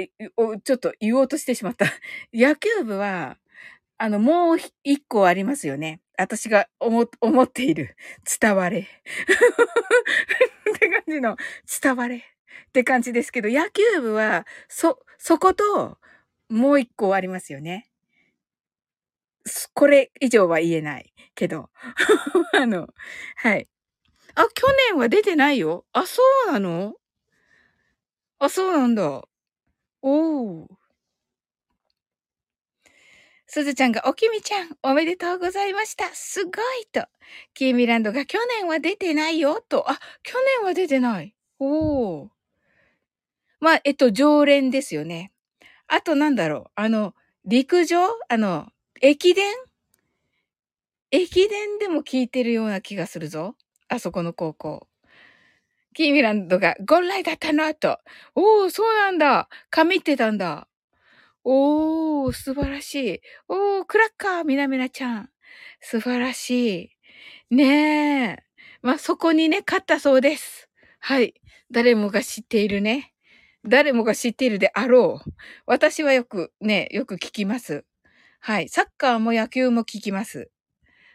[0.64, 1.86] ちょっと言おうとしてしまった。
[2.32, 3.38] 野球部は、
[3.98, 6.00] あの、もう一個ありますよね。
[6.18, 7.96] 私が思、思っている。
[8.40, 8.80] 伝われ。
[10.74, 11.36] って感じの、
[11.82, 12.24] 伝われ。
[12.68, 15.98] って感じですけど、野球部は、そ、そこと、
[16.48, 17.88] もう一個ありますよね。
[19.74, 21.70] これ以上は言えないけど。
[22.54, 22.88] あの、
[23.36, 23.68] はい。
[24.34, 25.86] あ、去年は出てないよ。
[25.92, 26.94] あ、そうなの？
[28.38, 29.22] あ、そうなんだ。
[30.02, 30.76] おー。
[33.48, 36.06] すずちゃんが、おきみちゃん、おめでとうございました。
[36.14, 37.06] すごいと。
[37.54, 39.90] キーミランドが、去年は出てないよと。
[39.90, 41.34] あ、去年は出てない。
[41.58, 42.41] おー。
[43.62, 45.30] まあ、えっと、常連ですよね。
[45.86, 46.70] あとなんだろう。
[46.74, 48.00] あの、陸上？
[48.28, 48.66] あの、
[49.00, 49.54] 駅伝？
[51.12, 53.54] 駅伝でも聞いてるような気がするぞ。
[53.86, 54.88] あそこの高校。
[55.94, 57.98] キーミランドがゴンライだったなと。
[58.34, 59.48] おー、そうなんだ。
[59.70, 60.66] 神ってたんだ。
[61.44, 63.20] おー、素晴らしい。
[63.46, 65.30] おー、クラッカー、みなみなちゃん。
[65.80, 66.96] 素晴らし
[67.50, 67.54] い。
[67.54, 68.36] ねえ。
[68.82, 70.68] まあ、そこにね、勝ったそうです。
[70.98, 71.34] はい。
[71.70, 73.11] 誰もが知っているね。
[73.64, 75.30] 誰もが知っているであろう。
[75.66, 77.84] 私はよくね、よく聞きます。
[78.40, 78.68] はい。
[78.68, 80.50] サッカーも野球も聞きます。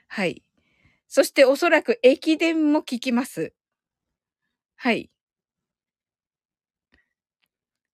[0.08, 0.44] はい。
[1.08, 3.54] そしておそらく駅伝も聞きます。
[4.78, 5.10] はい。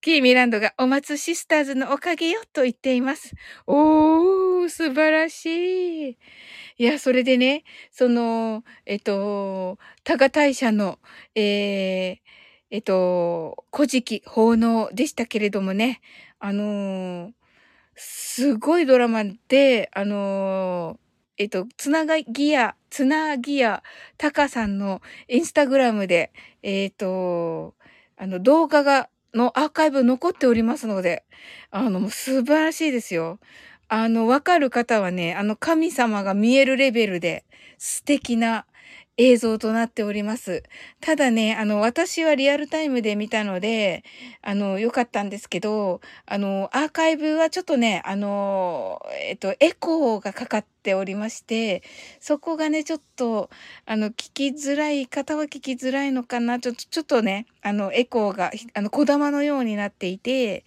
[0.01, 3.33] キーミランドがお松シスターズのおかげよと言っています。
[3.65, 6.17] おー、素晴らしい。
[6.77, 10.99] いや、それでね、その、えっと、多賀大社の、
[11.35, 12.17] えー、
[12.73, 16.01] えっと、古事記、奉納でしたけれどもね、
[16.39, 17.31] あのー、
[17.95, 23.83] すごいドラマで、あのー、えっと、つながぎや、つなぎや、
[24.17, 26.31] たかさんのインスタグラムで、
[26.63, 27.75] えっ、と、
[28.17, 31.25] あの、動画が、のアーカイブ残っておりますので、
[31.69, 33.37] あの、素晴らしいですよ。
[33.87, 37.45] あの、わかる方はね、あの、神様が見えるレベルで
[37.77, 38.65] 素敵な
[39.17, 40.63] 映像となっております。
[40.99, 44.03] ただね、あの、私はリアルタイムで見たので、
[44.41, 48.99] あの、良かったんですけど、あの、アーカイブはちょっとね、あの、
[49.29, 51.83] えっと、エコーがかかっておりまして、
[52.19, 53.51] そこがね、ちょっと、
[53.85, 56.59] あの、聞きづらい方は聞きづらいのかな。
[56.59, 60.65] ちょっと、ちょっとね、あの、エコーが、あの、小玉のようになっていて、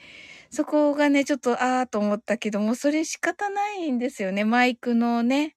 [0.51, 4.45] そこがね、ちょっと、あーと思ったけども、それ仕方ないんですよね。
[4.45, 5.57] マイクのね、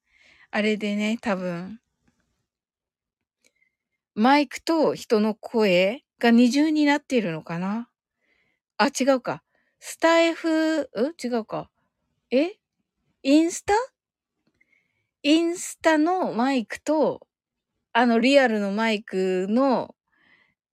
[0.52, 1.80] あれでね、多分。
[4.20, 7.88] マイクと人の声が二重になっているのかな？
[8.78, 9.44] あ、違うか。
[9.80, 10.88] スタイフ、ん？
[11.24, 11.70] 違うか。
[12.30, 12.52] え？
[13.24, 13.74] インスタ？
[15.24, 17.22] インスタのマイクと、
[17.94, 19.96] あのリアルのマイクの、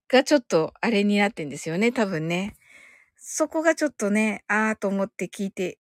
[0.09, 2.57] がちょっとあれになってんですよね、多分ね。
[3.17, 5.79] そこがちょっとね、あーと思って聞いて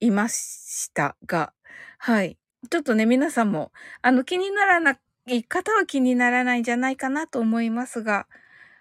[0.00, 1.54] いましたが、
[1.96, 2.36] はい。
[2.68, 4.98] ちょっとね、皆さんも、あの、気にならな
[5.28, 8.26] 言い方は気にならないんじゃないかなと思いますが、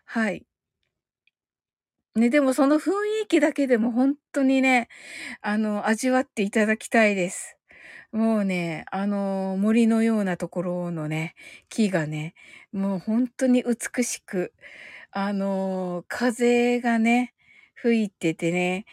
[0.06, 0.46] はい。
[2.16, 2.90] ね、でもその雰
[3.26, 4.90] 囲気だけでも本当にね、
[5.42, 7.58] あの、味わっていただきたいです。
[8.12, 11.36] もうね、あの、森のようなところのね、
[11.70, 12.36] 木がね、
[12.72, 14.54] もう本当に美しく、
[15.12, 17.34] あの、風がね、
[17.76, 18.86] 吹いててね、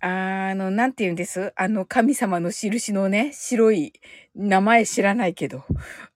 [0.00, 1.52] あの、なんて言うんです？
[1.56, 3.92] あの、神様の印のね、白い、
[4.36, 5.64] 名前知らないけど、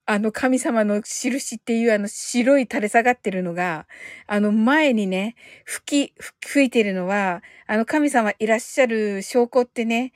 [0.07, 3.87] あの神様の印っていうあの白い垂れ下がってるのが、
[4.29, 6.15] あの前にね、吹き、
[6.47, 10.13] 吹いてるのは、あの神様いらっしゃる証拠ってね、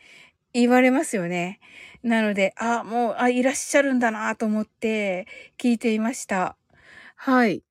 [0.55, 1.61] 言われますよね。
[2.05, 5.27] なので、あ、もう、あ、いらっしゃるんだなと思って
[5.59, 6.57] 聞いていました。
[7.17, 7.63] はい。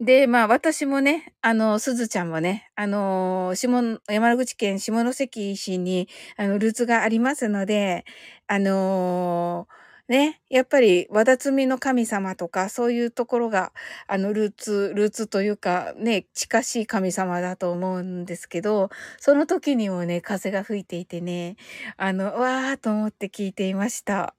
[0.00, 3.80] で、まあ私もね、あの、すずちゃんもね、あの、下、
[4.10, 8.04] 山口県下関市に、あの、ルーツがありますので、
[8.46, 9.66] あの
[10.08, 13.72] ね、やっぱり、和田摘みの神様とか、そういうところが、
[14.06, 21.56] あの、ルーツ、ルーツというか、ね、近しい神様だと思うんですけど、その時にもね、風が吹いていてね、
[21.96, 24.34] あの、わーと思って聞いていました。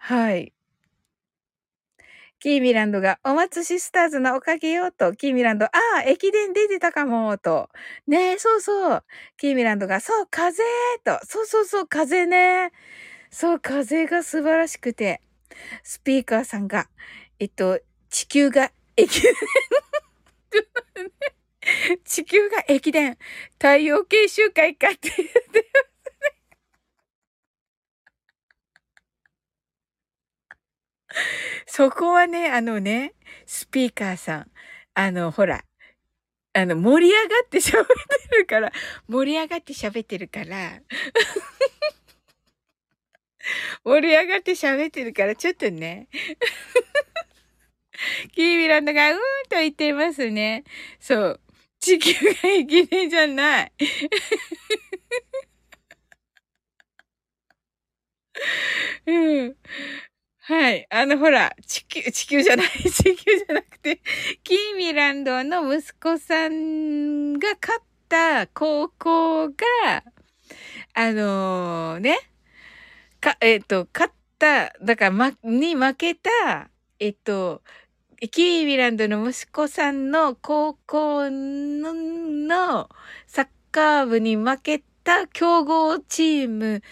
[0.00, 0.52] はい。
[2.46, 7.70] キーミランドが、お松シスターズのおかげよ、と、キーミランド、ああ、駅伝出てたかも、と。
[8.06, 9.04] ねえ、そうそう。
[9.36, 10.62] キーミランドが、そう、風
[11.02, 11.18] と。
[11.26, 12.70] そうそうそう、風ね。
[13.32, 15.20] そう、風が素晴らしくて。
[15.82, 16.88] スピーカーさんが、
[17.40, 17.80] えっと、
[18.10, 19.34] 地球が駅伝。
[22.04, 23.18] 地球が駅伝。
[23.54, 25.85] 太陽系集会かって言って
[31.66, 33.14] そこはね、あのね、
[33.46, 34.50] スピーカーさん、
[34.94, 35.64] あの、ほら、
[36.54, 37.86] あの、盛り上がって喋っ
[38.30, 38.72] てるから、
[39.08, 40.80] 盛り上がって喋ってるから、
[43.84, 46.08] 盛り上がって喋ってるから、ちょっとね、
[48.32, 50.64] キーミランドがうーんと言ってますね。
[51.00, 51.40] そう。
[51.80, 53.72] 地球が生きねじゃない。
[59.06, 59.56] うん。
[60.48, 60.86] はい。
[60.90, 64.00] あの、ほら、地球、地球じゃない、 地球じゃなくて、
[64.44, 69.56] キーミランドの息子さんが勝った高校が、
[70.94, 72.16] あのー、ね、
[73.20, 76.30] か、えっ、ー、と、勝った、だから、ま、に負けた、
[77.00, 77.62] えっ、ー、と、
[78.30, 82.88] キーミランドの息子さんの高校のの
[83.26, 86.82] サッカー部に負けた強豪チーム、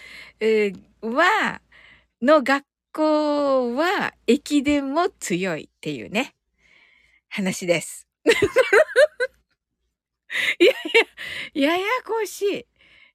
[0.41, 1.61] えは、
[2.21, 6.33] の学校校は駅伝も強いっていうね、
[7.27, 8.07] 話です。
[10.59, 10.73] いや
[11.53, 12.65] いや、ややこしい。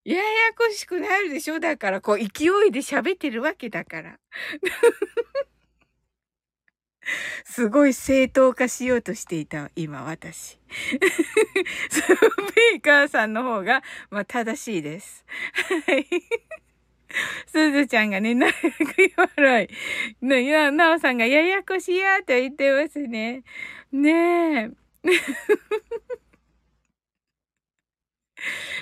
[0.05, 0.22] やや
[0.57, 1.59] こしくなるでしょ？
[1.61, 2.28] だから、こう、勢い
[2.70, 4.18] で喋ってるわけだから。
[7.45, 10.59] すごい正当化しようとしていた、今、私。
[11.91, 15.24] スピーカーさんの方が、まあ、正しいです。
[15.87, 16.07] はい。
[17.47, 18.47] すずちゃんがね、な、
[19.37, 19.69] 笑い。
[20.25, 23.43] な、なおさんがややこしやと言ってますね。
[23.93, 24.71] ねえ。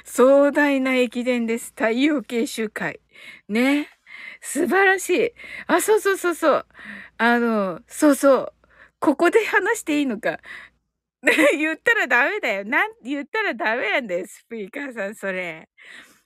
[0.05, 1.69] 壮大な駅伝です。
[1.77, 3.01] 太陽系集会。
[3.49, 3.89] ね。
[4.41, 5.33] 素晴らしい。
[5.67, 6.67] あ、そうそうそうそう。
[7.19, 8.53] あの、そうそう。
[9.01, 10.41] ここで話していいのか。
[11.59, 12.65] 言ったらダメだよ。
[12.65, 15.69] なん、言ったらダメなんだよ、スピーカーさん、それ。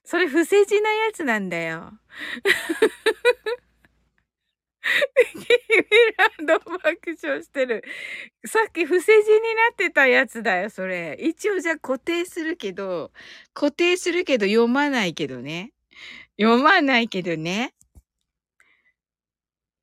[0.04, 1.92] それ不正字なやつなんだよ。
[4.82, 5.42] キー
[5.78, 5.86] ミ
[6.18, 7.84] ランド爆笑してる。
[8.44, 11.16] さっき不正字になってたやつだよ、それ。
[11.20, 13.12] 一応じゃあ固定するけど、
[13.54, 15.72] 固定するけど読まないけどね。
[16.38, 17.74] 読まないけどね。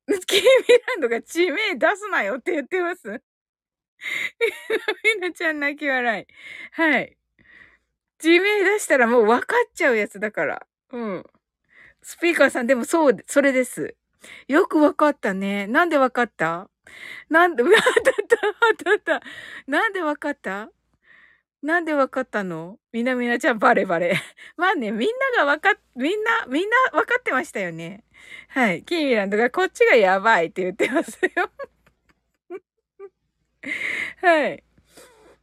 [0.08, 0.44] キキーミ
[0.88, 3.22] ランドが地名出すなよって言ってます。
[5.16, 6.26] みなちゃん泣き笑い。
[6.72, 7.16] はい。
[8.20, 10.66] 地名出したらもう分かっちゃうやつだから。
[10.92, 11.24] うん。
[12.02, 13.94] スピーカーさんでもそう、それです。
[14.48, 15.66] よく分かったね。
[15.66, 16.68] なんで分かった？
[17.28, 17.82] なんで、 あたっ
[18.26, 19.26] た、あたった。
[19.66, 20.70] なんで分かった？
[21.62, 22.78] なんで分かったの？
[22.92, 24.14] みなみなちゃんバレバレ。
[24.56, 28.04] まあね、みんなが分かっ、みんな、みんな分かってましたよね。
[28.48, 28.82] はい。
[28.84, 31.50] キーミランドがこっちがやばいって言ってますよ。
[34.22, 34.64] はい。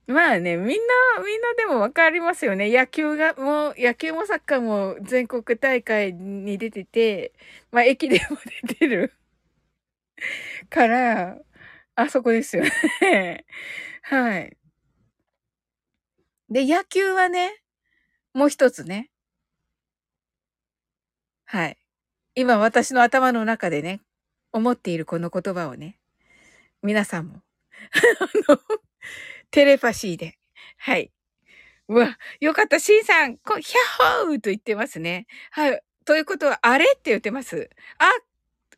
[0.08, 0.74] まあね、みんな、
[1.22, 2.72] みんなでもわかりますよね。
[2.74, 7.34] 野球が、もう、野球もサッカーも全国大会に出てて、
[7.72, 8.38] まあ駅でも
[8.68, 9.14] 出てる
[10.70, 11.38] から、
[11.96, 12.64] あそこですよ
[13.02, 13.46] ね
[14.04, 14.58] はい。
[16.50, 17.62] で、野球はね、
[18.34, 19.10] もう一つね。
[21.46, 21.78] はい。
[22.36, 24.02] 今私の頭の中でね、
[24.54, 25.98] 思っているこの言葉をね、
[26.84, 27.42] 皆さんも、
[28.22, 28.60] あの、
[29.58, 30.38] テレパシーで。
[30.78, 31.12] はい。
[31.88, 32.80] うわ、よかった。
[32.80, 35.26] シンさん、こヒャッホーと言ってますね。
[35.50, 35.82] はい。
[36.06, 37.72] ということは、あれって言ってます。
[37.98, 38.06] あ、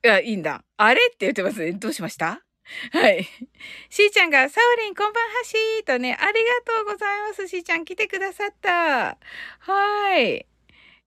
[0.05, 0.63] いや、いいんだ。
[0.77, 1.73] あれって言ってますね。
[1.73, 2.45] どうしました？
[2.93, 3.25] はい。
[3.89, 7.45] しーちゃんが、サオリン、こんばんはしーとね、ありがとうございます。
[7.49, 9.17] しーちゃん来てくださった。
[9.59, 10.47] はい。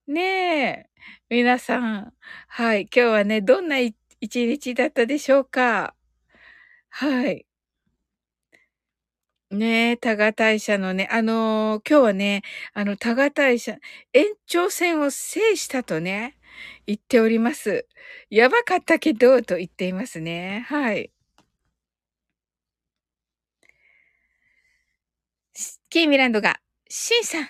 [0.05, 0.89] ねえ。
[1.31, 2.13] 皆さん。
[2.47, 2.81] はい。
[2.81, 5.95] 今日はね、どんな一日だったでしょうか？
[6.89, 7.47] はい。
[9.53, 12.41] ねえ、多賀大社のね、あのー、今日はね、
[12.73, 13.77] あの、多賀大社、
[14.11, 16.37] 延長戦を制したとね、
[16.87, 17.87] 言っております。
[18.31, 20.65] やばかったけど、と言っていますね。
[20.69, 21.11] はい。
[25.89, 27.43] キーミランドが、シンさん、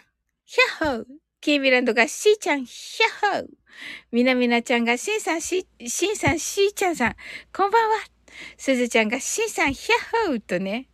[0.44, 1.06] ヒャッホー。
[1.40, 3.50] キーミランドが、シーちゃん、ヒャッホー。
[4.12, 7.16] みなみなちゃんが、シンさん、シシンさん、シーちゃんさん、
[7.56, 7.96] こんばんは。
[8.58, 10.90] すずちゃんが、シンさん、ヒャッホーとね、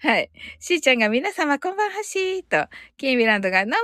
[0.00, 0.30] はい。
[0.60, 3.78] しーちゃんが皆様こんばんはしーと、キーミランドが飲むぞ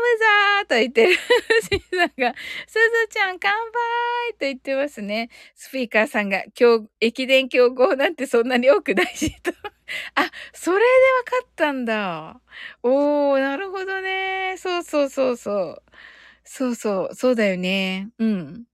[0.63, 1.15] ーと言ってる。
[1.15, 2.35] しーさんが、
[2.69, 5.29] すずちゃん乾杯と言ってますね。
[5.57, 9.51] スピーカーさんが、今日、駅伝競合なんてそんなに多くないしと。
[10.15, 12.41] あ、それでわかったんだ。
[12.85, 14.55] おー、なるほどね。
[14.57, 15.83] そうそうそうそう。
[16.45, 18.11] そうそう、そうだよね。
[18.19, 18.65] うん。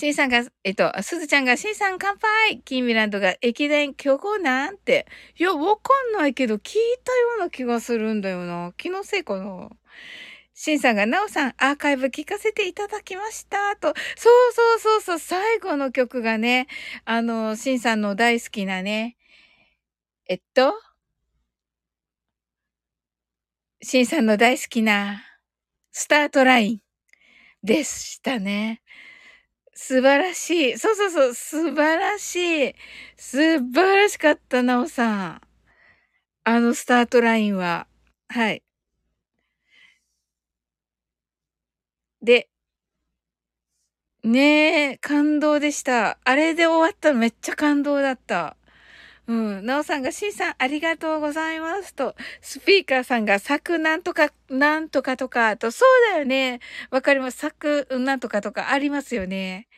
[0.00, 5.06] シンさんが、えっと、すずちゃんが、シンさん乾杯キーミランドが、駅伝強行なんて。
[5.36, 8.72] いや、わかんないけど、聞いたような気がするんだよな。
[8.76, 9.70] 気のせいかな。
[10.54, 13.74] シンさんが、ナオさん、アーカイブ聞かせていただきました。
[13.76, 16.68] と、そうそうそうそう、最後の曲がね、
[17.04, 19.16] あの、シンさんの大好きなね、
[20.28, 20.74] えっと、
[23.82, 25.24] シンさんの大好きな、
[25.92, 26.80] スタートライン
[27.62, 28.82] でしたね。
[29.80, 30.78] 素晴らしい。
[30.78, 32.74] そうそうそう、素晴らしい。
[33.16, 33.38] 素
[33.72, 35.40] 晴らしかった、なおさん。
[36.44, 37.86] あのスタートラインは。
[38.28, 38.62] はい。
[42.22, 42.48] で、
[44.22, 46.18] ねえ、感動でした。
[46.22, 48.56] あれで終わったのめっちゃ感動だった。
[49.28, 49.66] うん。
[49.66, 56.60] なおさんが、しんさん、ありがとうございますと、スピーカーさんが、作なんとか、なんとかとか、と、そうだよね。
[56.90, 57.36] わかります。
[57.36, 59.68] 作なんとかとかありますよね。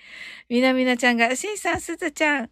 [0.48, 2.50] みなみなちゃんが、しんさん、すずちゃん、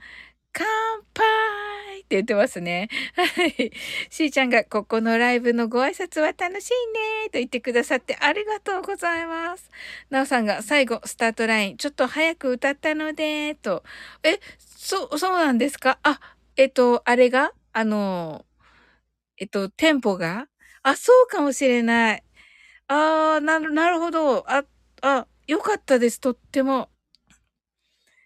[0.52, 0.66] 乾
[1.14, 2.88] 杯って言ってますね。
[3.16, 3.72] はい。
[4.10, 6.72] しーちゃんが、ここのライブのご挨拶は楽しい
[7.24, 9.70] ねと言ってくださってありがとうございます。
[10.10, 13.84] なおさんが、最後、スタートライン、ちょっと早く歌ったので、と。
[14.24, 15.98] え、そ、そうなんですか？
[16.02, 16.20] あ、
[16.58, 17.52] えっと、あれが？
[17.72, 18.44] あの、
[19.38, 20.48] えっと、テンポが？
[20.82, 22.24] あ、そうかもしれない。
[22.88, 24.44] ああ、なる、なるほど。
[24.50, 24.64] あ、
[25.02, 26.20] あ、よかったです。
[26.20, 26.90] とっても。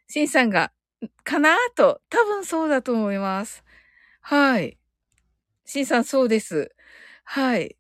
[0.09, 0.73] シンさんが、
[1.25, 3.65] かなと、多分そうだと思います。
[4.23, 4.79] はい。
[5.67, 6.75] シンさん、そうです。
[7.25, 7.77] はい。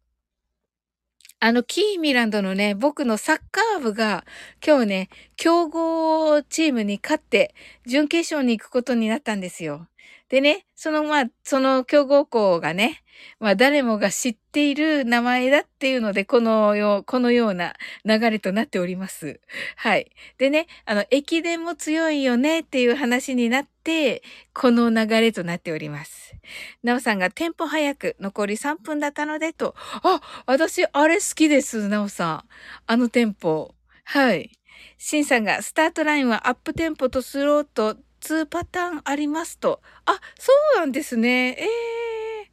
[1.40, 4.24] あの、キーミランドのね、僕のサッカー部が
[4.64, 7.54] 今日ね、強豪チームに勝って、
[7.86, 9.88] 準決勝に行くことになったんですよ。
[10.32, 13.02] でね、そのまあ、その強豪校がね、
[13.38, 17.74] まあ誰もが知っている名前だっていうので、このよう、このような
[18.06, 19.40] 流れとなっております。
[19.76, 20.10] はい。
[20.38, 24.22] でね、あの、駅伝も強いよねっていう話になって、
[24.54, 26.34] この流れとなっております。
[26.82, 32.44] なおさんがテンポ早く残り3分だったのでと、あ、私、あれ好きです、なおさん。
[32.86, 33.74] あのテンポ。
[34.04, 34.50] はい。
[34.96, 39.80] シンさんがスタートラインはアップテンポとスローと2パターンありますと。
[40.06, 41.56] あ、そうなんですね。
[41.58, 42.50] ええ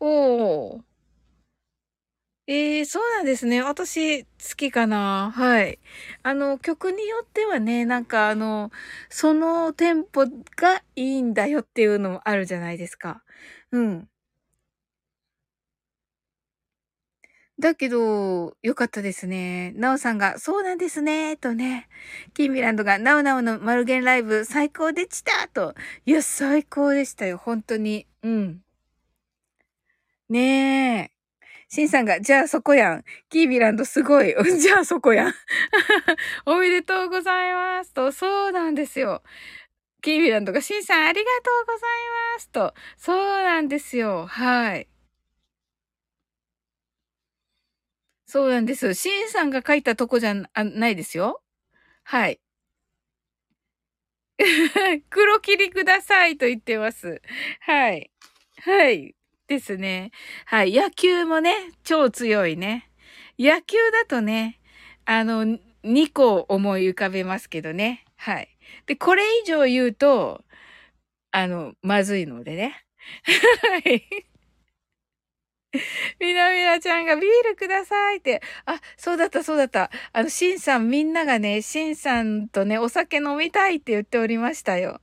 [0.00, 0.96] ー、おー。
[2.48, 3.60] ええー、そうなんですね。
[3.62, 5.32] 私、好きかな。
[5.34, 5.80] はい。
[6.22, 8.70] あの、曲によってはね、なんかあの、
[9.08, 13.24] そのテンポがいいんだよっていうのもあるじゃないですか。
[13.72, 14.08] うん。
[17.58, 19.72] だけど、良かったですね。
[19.76, 21.88] なおさんが、そうなんですね、とね。
[22.34, 25.74] キーミランドが、なおなおのマルゲンライブ最高でしたと。
[26.04, 28.06] いや、最高でしたよ、本当に。
[28.22, 28.60] うん。
[30.28, 31.10] ねえ。
[31.68, 33.04] シンさんが、じゃあそこやん。
[33.30, 34.34] キービランドすごい。
[34.60, 35.34] じゃあそこやん。
[36.46, 38.12] おめでとうございますと。
[38.12, 39.22] そうなんですよ。
[40.02, 41.80] キービランドが、シンさんありがとうござい
[42.36, 42.74] ますと。
[42.98, 44.26] そうなんですよ。
[44.26, 44.88] はい。
[48.36, 48.92] そうなんです。
[48.92, 51.40] シンさんが書いたとこじゃないですよ。
[52.04, 52.38] はい。
[55.08, 57.22] 黒切りくださいと言ってます。
[57.60, 58.10] はい。
[58.60, 59.14] はい。
[59.46, 60.10] ですね。
[60.44, 60.74] はい。
[60.74, 62.90] 野球もね、超強いね。
[63.38, 64.60] 野球だとね、
[65.06, 65.46] あの、
[65.82, 68.04] 2個思い浮かべますけどね。
[68.16, 68.54] はい。
[68.84, 70.44] で、これ以上言うと、
[71.30, 72.84] あの、まずいのでね。
[73.64, 74.26] はい。
[76.20, 78.42] みなみなちゃんがビールくださいって。
[78.64, 79.90] あ、そうだった、そうだった。
[80.12, 85.00] あの、しんさん、みんながね、しんさんとね、お酒飲みたいって言っておりましたよ。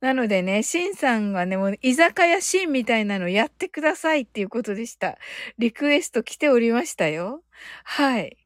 [0.00, 5.18] なのでね、しんさんがね、もう、居酒屋しんみたいなのやってくださいっていうことでした。
[5.58, 7.42] リクエスト来ておりましたよ。
[7.84, 8.45] はい。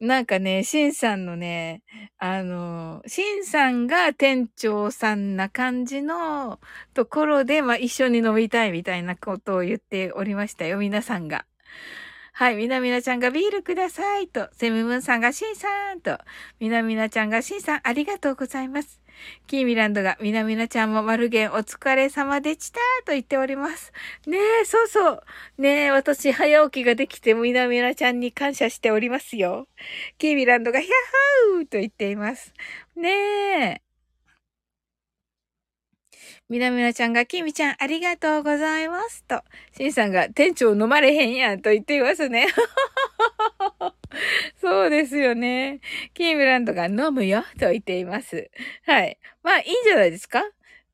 [0.00, 1.82] なんかね、シンさんのね、
[2.18, 6.60] あの、シンさんが店長さんな感じの
[6.92, 11.46] ところで、まあ一緒に飲みたいみたいなことを言っておりましたよ、皆さんが。
[12.34, 16.18] はい、みなみなちゃんがビールくださいと、セムムンさんがシンさんと、
[16.60, 19.00] みなみなちゃんがシンさんありがとうございます。
[19.46, 23.92] キーミランドが、みなみなちゃんもマルゲンお疲れ様でしたと言っております。
[24.26, 25.22] ねえ、そうそう。
[25.58, 29.68] ねえ、私早起きができてみなみなちゃんに感謝しておりますよ。
[30.18, 30.92] キーミランドがヒャッ
[31.58, 32.52] ハーと言っています。
[32.96, 33.10] ね
[33.80, 33.86] え。
[36.48, 39.24] みなみなちゃんが、きみちゃん、ありがとうございます。
[39.24, 39.42] と、
[39.76, 42.46] しんさんが、店長飲まれへんやん、と言っていますね。
[44.60, 45.80] そうですよね。
[46.14, 48.50] キームランドが飲むよ、と言っています。
[48.84, 49.18] はい。
[49.42, 50.42] まあ、いいんじゃないですか？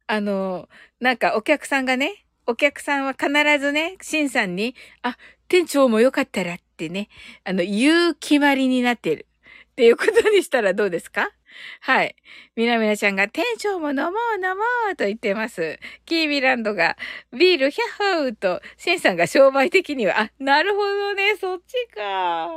[0.06, 0.68] あの、
[1.00, 5.16] なんかお客さんがね、お客さんは必ずね、シンさんに、あ、
[5.48, 7.08] 店長もよかったらってね、
[7.44, 9.26] あの、言う決まりになってる。
[9.72, 11.30] っていうことにしたらどうですか？
[11.80, 12.16] はい。
[12.56, 15.78] みなみなちゃんが店長も飲もう飲もうと言ってます。
[16.04, 16.96] キービランドが
[17.32, 22.48] ビールヒャッホーと、シンさんが商売的には、あ、なるほどね、そっちか。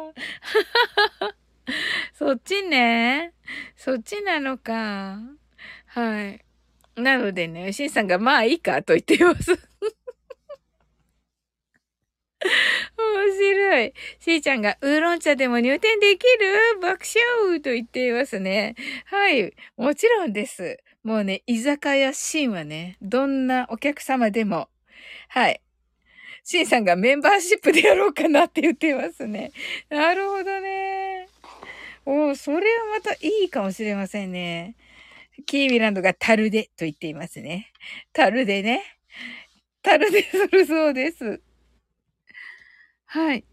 [2.13, 3.33] そっちね。
[3.75, 5.17] そっちなのか。
[5.87, 6.41] はい。
[6.95, 9.74] なのでね、シンさんがまあいいかと言ってます。
[12.97, 13.93] 面白い。
[14.19, 16.79] しーちゃんが、ウーロン茶でも入店できる？
[16.81, 18.75] 爆笑と言っていますね。
[19.05, 19.53] はい。
[19.77, 20.79] もちろんです。
[21.03, 24.69] もうね、居酒屋シーンはね、どんなお客様でも。
[25.29, 25.61] はい。
[26.43, 29.51] シンさんがメンバーシップでやろうかなって言ってますね。
[29.89, 31.27] なるほどね。
[32.05, 34.75] おそれはまたいいかもしれませんね。
[35.47, 37.71] キーミランドが樽でと言っていますね。
[38.13, 38.83] 樽でね。
[39.81, 41.41] 樽で するそうです。
[43.15, 43.45] はい。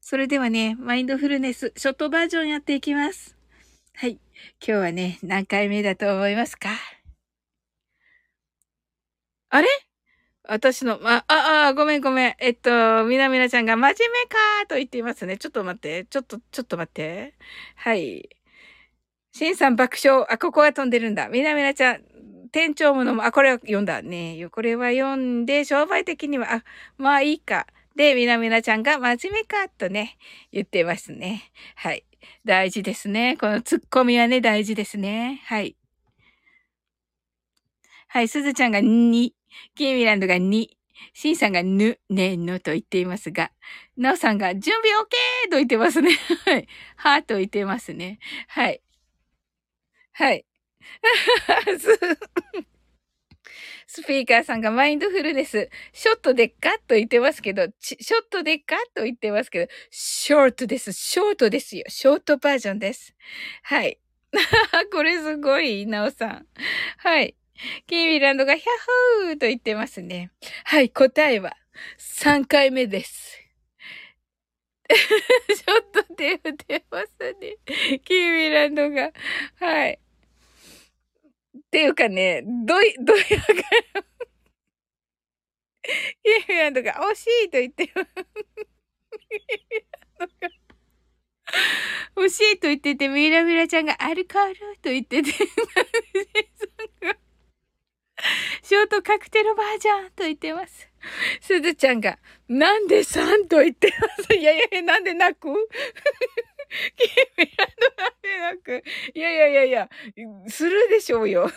[0.00, 3.36] それではね、マインドフルネス、ショットバージョンやっていきます。
[3.94, 4.12] はい。
[4.12, 4.18] 今
[4.60, 6.70] 日はね、何回目だと思いますか？
[9.50, 9.68] あれ？
[10.48, 12.34] 私の、あ、あ、あ、ごめんごめん。
[12.38, 15.36] えっと、みなみなちゃんが真面目かーと言っていますね。
[15.36, 16.06] ちょっと待って。
[16.06, 17.34] ちょっと、ちょっと待って。
[17.76, 18.26] はい。
[19.32, 20.24] しんさん爆笑。
[20.30, 21.28] あ、ここは飛んでるんだ。
[21.28, 22.00] みなみなちゃん、
[22.52, 24.48] 店長ものも、あ、これは読んだね。
[24.50, 26.64] これは読んで、商売的には、あ、
[26.96, 27.66] まあいいか。
[27.96, 30.16] で、みなみなちゃんが真面目かとね、
[30.52, 31.50] 言ってますね。
[31.76, 32.04] はい。
[32.44, 33.36] 大事ですね。
[33.36, 35.42] このツッコミはね、大事ですね。
[35.46, 35.76] はい。
[38.08, 39.30] はい、すずちゃんが2、
[39.74, 40.68] キーミランドが2、
[41.14, 43.52] シンさんがぬ、ねんのと言っていますが、
[43.96, 45.50] なおさんが準備 OK!
[45.50, 46.10] と言ってますね。
[46.44, 46.68] はい。
[46.96, 48.18] はーと言ってますね。
[48.48, 48.82] はい。
[50.12, 50.44] はい。
[53.92, 60.92] スピーカーさんがマインドフルネス、ショットでっかと言ってますけど、ショットでっかと言ってますけど、ショートです。
[60.92, 61.82] ショートですよ。
[61.88, 63.16] ショートバージョンです。
[63.64, 63.98] はい。
[64.92, 66.46] これすごい、なおさん。
[66.98, 67.34] はい。
[67.88, 68.64] キーミランドがヒャ
[69.24, 70.30] ッホーと言ってますね。
[70.66, 71.56] はい、答えは
[71.98, 73.40] 3回目です。
[74.88, 77.56] ちょっと手振ってますね。
[78.04, 79.10] キーミランドが。
[79.58, 79.98] はい。
[81.70, 83.28] っていうかね、どい、 どいやか
[85.86, 87.92] キーミランドが惜しいと言って
[92.16, 95.30] 欲 しいと言ってて、ミラミラちゃんがアルコールと言ってて、
[98.62, 100.90] ショートカクテルバージョンと言ってます。
[101.40, 102.18] すずちゃんが、
[102.48, 104.34] なんで3と言ってます？
[104.34, 105.48] いやいや、なんで泣く？
[106.96, 109.88] 君らのなんで泣くいやいやいやいや、
[110.48, 111.50] するでしょうよ。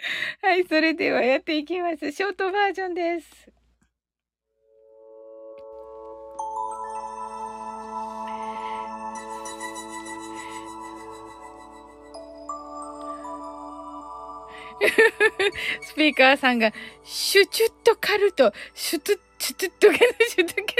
[0.42, 2.12] はい、それではやっていきます。
[2.12, 3.50] ショートバージョンです。
[15.82, 16.72] スピーカーさんが、
[17.02, 20.74] シュチュッとカルト、シュトゥッ、シュトゥッとケのシュトゥケ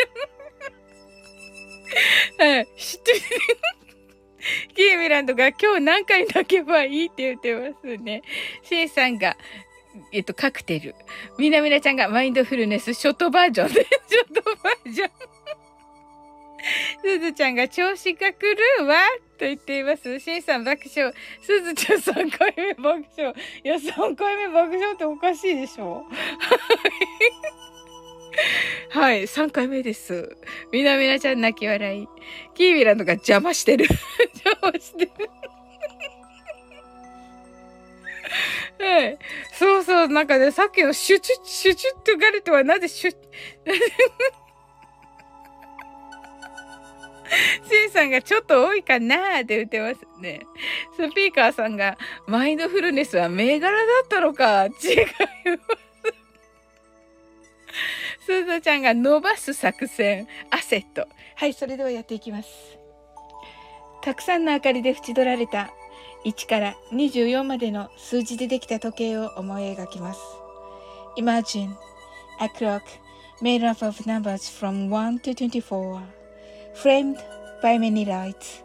[2.38, 3.80] は い、シュトゥッ。
[4.74, 8.22] キーミランドが今日何回泣けばいいって言ってますね。
[8.62, 9.36] シンさんが、
[10.12, 10.95] えっと、カクテル。
[11.38, 15.11] みなみなちゃんがマインドフルネス、ショートバージョンで、 ショートバージョン。
[17.03, 18.97] すずちゃんが調子が来るわ
[19.38, 20.20] と言っています。
[20.20, 21.12] しんさん爆笑。
[21.43, 23.34] すずちゃん3回目爆笑。
[23.64, 26.07] いや、3回目爆笑っておかしいでしょはい、
[28.91, 30.37] はい3回目です。
[30.72, 32.09] みなみなちゃん泣き笑い。
[32.55, 33.87] キーミランドが邪魔してる。
[34.45, 35.11] 邪魔してる。
[38.87, 39.18] はい。
[39.53, 43.16] そうそう、なんかね、さっきのシュチュッ、シュチュッとガルトはなぜシュッ、
[47.68, 50.41] シンさんがちょっと多いかなーって言ってますね。
[50.97, 54.64] スピーカーさんが、マインドフルネスは銘柄だったのか。
[54.64, 54.72] 違いま
[55.76, 55.89] す。
[58.31, 61.09] すずちゃんが伸ばす作戦、アセット。
[61.35, 62.49] はい、それではやっていきます。
[64.03, 65.70] たくさんの明かりで縁取られた
[66.24, 70.20] 1から24までの数字でできた時計を思い描きます。
[71.16, 71.74] Imagine
[72.39, 72.83] a clock
[73.43, 76.01] made up of numbers from 1 to 24.
[76.74, 77.16] framed
[77.61, 78.64] by many lights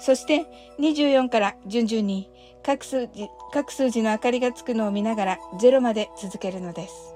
[0.00, 0.46] そして
[0.80, 2.30] 24から順々に
[2.64, 7.15] 各数字各数字の明かりがつくのを見ながら0まで続けるのです。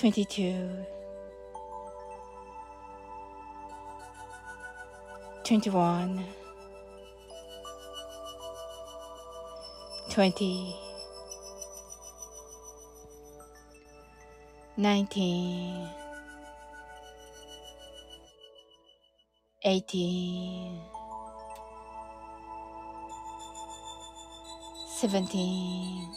[0.00, 0.86] 22
[5.44, 6.24] 21
[10.08, 10.74] 20
[14.78, 16.00] 19
[19.62, 20.80] eighteen,
[24.96, 26.08] seventeen,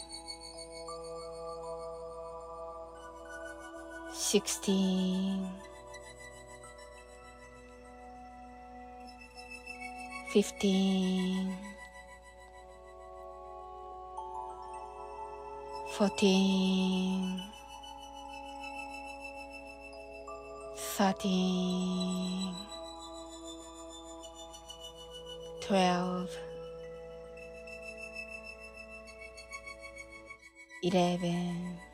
[4.14, 5.50] 16
[10.32, 11.50] 15
[15.98, 17.40] 14
[20.76, 22.54] 13
[25.60, 26.28] 12
[30.82, 31.93] 11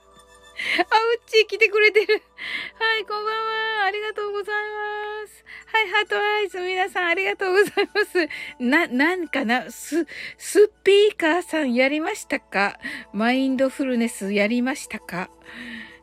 [1.11, 2.21] あ、うっちー来てくれてる。
[2.79, 3.83] はい、こんばんは。
[3.83, 5.43] ありがとうございます。
[5.65, 8.29] はい、ハートアイズ、皆さんありがとうございます。
[8.59, 10.07] な、なんかな、ス、
[10.37, 12.79] スピーカーさんやりましたか？
[13.11, 15.29] マインドフルネスやりましたか？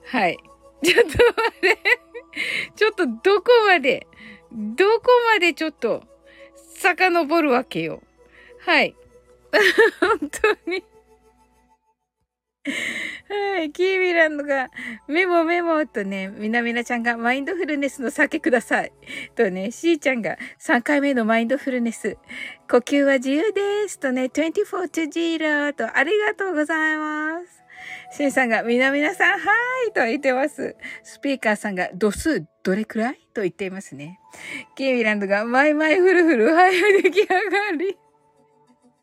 [0.05, 0.39] はい。
[0.85, 1.19] ちょっと待
[1.57, 1.79] って。
[2.77, 4.07] ちょっとどこまで、
[4.53, 5.55] どこまで？
[5.55, 6.05] ちょっと、
[6.55, 8.03] 遡るわけよ。
[8.61, 8.95] はい。
[10.01, 10.31] 本
[10.65, 10.85] 当に。
[13.29, 13.73] はい。
[13.73, 14.71] キーミランドが、
[15.07, 18.93] メモメモとね、みなみなちゃんがマインドフルネスの酒ください。
[19.35, 22.17] とね、シーちゃんが3回目のマインドフルネス。
[22.71, 23.99] 呼吸は自由です。
[23.99, 27.59] とね、24 to 0とありがとうございます。
[28.11, 30.77] シンさんが、みなみなさん、はーいと言ってます。
[31.03, 34.19] スピーカーさんが、度数どれくらいと言っていますね。
[34.77, 37.99] キーミランドが、マイマイフルフル、はい、出来上がり。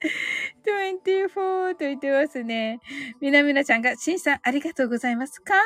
[0.65, 2.79] 24と言ってますね。
[3.21, 5.41] みなみなちゃんが、しんさんありがとうございます。
[5.43, 5.57] 乾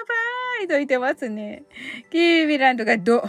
[0.59, 1.63] 杯と言ってますね。
[2.09, 3.23] キーミランドがド。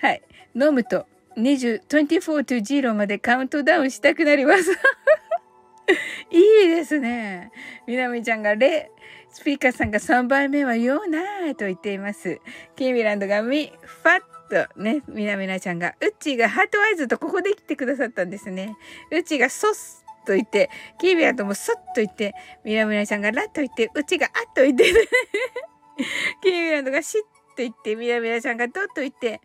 [0.00, 0.22] はい。
[0.54, 1.06] 飲むと
[1.36, 4.70] 20、24 to 0までカウントダウンしたくなります。
[6.30, 7.50] いいですね。
[7.86, 8.90] みなみちゃんがレ、
[9.30, 12.40] スピーカーさんが3番目はようなーと言っています。
[12.76, 18.76] キーミランドがミ、ファッとね、みなみなちゃんが、うっちーがハートアイズとここで来てくださったんですね。
[19.10, 24.84] うっちーがソスと言って、キービラともスッと言って、ミラミラちゃんがラッと言って、うちがあっと言って、
[26.42, 29.40] キーミランドがシッと言って、ミラミラちゃんがドッと言って、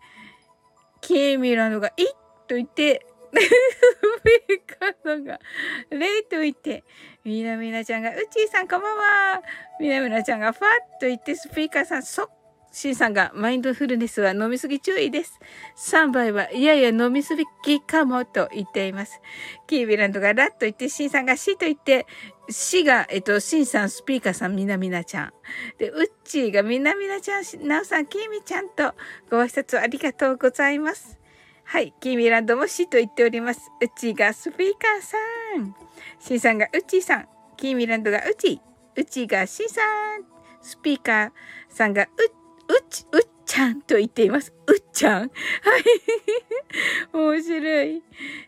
[1.02, 2.06] キーミランドがイッ
[2.48, 3.40] と言って、ス
[4.48, 5.40] ピーカーさんが、
[5.92, 6.84] レイと言って、
[7.24, 9.42] みなみなちゃんが、うちーさんこんばんは。
[9.80, 10.66] みなみなちゃんが、ファッ
[11.00, 12.30] と言って、スピーカーさん、そっ
[12.72, 15.40] C さんがマインドフルネスは飲みすぎ注意です。
[15.78, 19.22] 3杯はいやいや飲みすぎかもと言っています。
[19.68, 22.06] キービランドがラッと言って、シさんがシと言って、
[22.50, 25.34] シが、えっと、シンさん、スピーカーさん、みなみなちゃん。
[25.78, 28.94] で、ウッチーがみなみなちゃん、ナオさん、キーミちゃんと
[29.30, 31.20] ご挨拶ありがとうございます。
[31.66, 33.72] はい、キーミランドもシと言っております。
[33.82, 35.18] ウッチーがスピーカーさ
[35.60, 35.76] ん。
[36.20, 37.28] シンさんがウッチーさん。
[37.58, 38.60] キーミランドがウッチー。
[38.96, 39.82] ウッチーがシンさ
[40.18, 40.24] ん。
[40.62, 41.32] スピーカー
[41.70, 42.39] さんがウッうっ
[42.90, 44.54] ち、うっちゃんと言っています。
[44.68, 45.30] うっちゃんはい。
[47.14, 48.04] 面白い。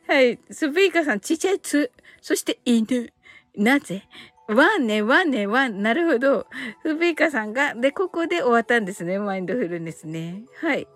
[0.08, 0.40] はい。
[0.50, 1.92] スピーカーさん、ちっちゃいつ。
[2.22, 3.12] そして犬。
[3.56, 4.04] なぜ？
[4.48, 5.82] ワンね、ワンね、ワン。
[5.82, 6.48] なるほど。
[6.84, 9.18] スピーカーさんが、で、ここで終わったんですね。
[9.18, 10.44] マインドフルネスね。
[10.60, 10.88] はい。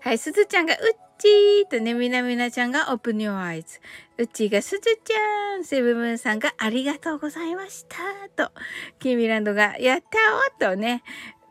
[0.00, 3.78] はい、すずちゃんが、うっちーとね、みなみなちゃんがオープニューアイズ。
[4.16, 5.64] うちがすずちゃん。
[5.64, 7.98] セブムーンさんがありがとうございました。
[8.34, 8.52] と、
[8.98, 11.02] キミランドが、やったーとね、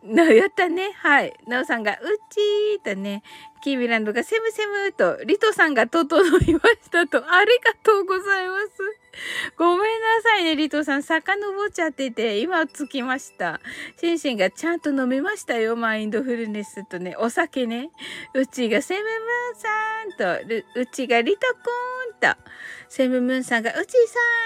[0.07, 0.91] やったね。
[0.95, 1.33] はい。
[1.47, 1.97] なおさんが、う
[2.29, 3.21] ちーとね、
[3.61, 8.99] キーミランドがセムセムーと、リトさんが整いましたと、ありがとうございます。
[9.57, 11.03] ごめんなさいね、リトさん。
[11.03, 13.59] 遡っちゃってて、今着きました。
[13.99, 17.89] シンシンがちゃんと飲みましたよ、マインドフルネスとね、お酒ね。
[18.33, 22.39] うちがセムムーンさんと、うちがリトコーンと、
[22.89, 23.93] セムムーンさんがうち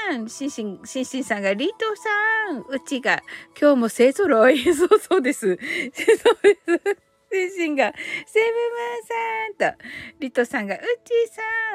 [0.10, 3.24] さん、シンシン、シンシンさんがリトさん、うちが
[3.60, 4.62] 今日も勢ぞろい。
[4.76, 5.48] そうそうです。
[5.48, 6.98] そうです。
[7.32, 7.94] シンシンが
[8.28, 9.84] セムムーンさんと、
[10.20, 10.84] リトさんがうち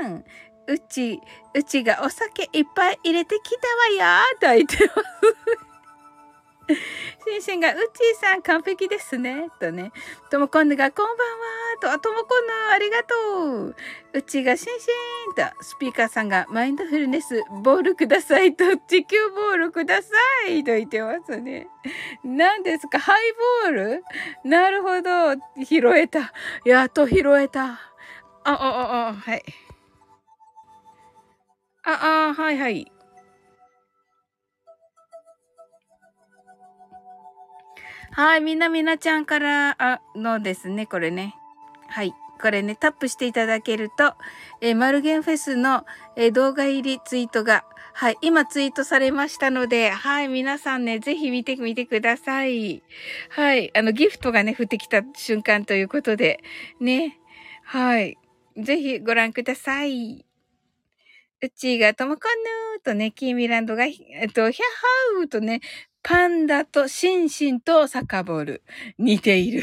[0.02, 0.24] さん、
[0.68, 1.18] うち、
[1.54, 3.56] うちがお酒いっぱい入れてき
[3.98, 5.67] たわよと言ってます。
[6.68, 9.48] シンシンが、うちさん完璧ですね。
[9.58, 9.92] とね。
[10.30, 11.24] ともこんぬが、こんば
[11.90, 11.98] んは。
[11.98, 13.14] と、ともこんぬありがと
[13.68, 13.76] う。
[14.12, 14.86] うちが、シンシ
[15.30, 20.10] ンと、スピーカーさんが、マインドフルネス、ボールくださいと、地球ボールくださ
[20.48, 21.68] いと言ってますね。
[22.22, 22.98] 何ですか？
[22.98, 23.32] ハイ
[23.64, 24.04] ボール？
[24.44, 25.34] なるほど。
[25.64, 26.32] 拾えた。
[26.64, 27.64] やっと拾えた。
[27.64, 27.78] あ、
[28.44, 29.42] あ、あ、あ、はい。
[31.84, 32.92] あ、あ、はいはい。
[38.18, 41.36] はい、みなみなちゃんから、あ、のですね、これね。
[41.86, 42.12] はい。
[42.42, 44.16] これね、タップしていただけると、
[44.60, 52.82] えー、マルゲンフェスの、えー、動画入りツイートが、はい、今ツイートされましたので、はい、皆さんね、ぜひ見てみてください。
[53.30, 56.40] はい、あの、ギフトがね、降ってきた瞬間ということで、
[56.80, 57.20] ね、
[57.62, 58.18] はい、
[58.56, 60.24] ぜひご覧ください。
[61.40, 63.92] うちがともこんぬーとね、キーミランドが、えっ
[64.32, 64.66] と、ヒャッ
[65.20, 65.60] ハーとね、
[66.08, 68.62] パンダとシンシンとサカボール。
[68.98, 69.62] 似ている。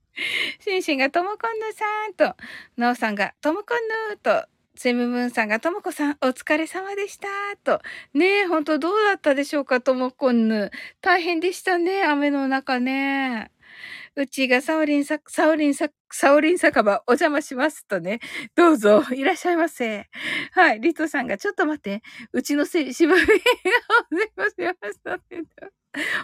[0.64, 2.34] シンシンがともこんぬさんと、
[2.78, 4.46] ナオさんがともこんぬと、
[4.76, 7.28] セムムーンさんがともこさんお疲れ様でした
[7.62, 7.82] と。
[8.14, 10.70] ねえ、ほんとどうだったでしょうかともこんぬ。
[11.02, 13.50] 大変でしたね、雨の中ね。
[14.18, 18.18] うちがサオリンさ、サオリンさ、サオリン酒場お邪魔しますとね。
[18.56, 20.08] どうぞ、いらっしゃいませ。
[20.50, 20.80] はい。
[20.80, 22.02] リトさんが、ちょっと待って。
[22.32, 23.26] うちのせい、渋みが
[24.10, 25.18] お邪魔しました。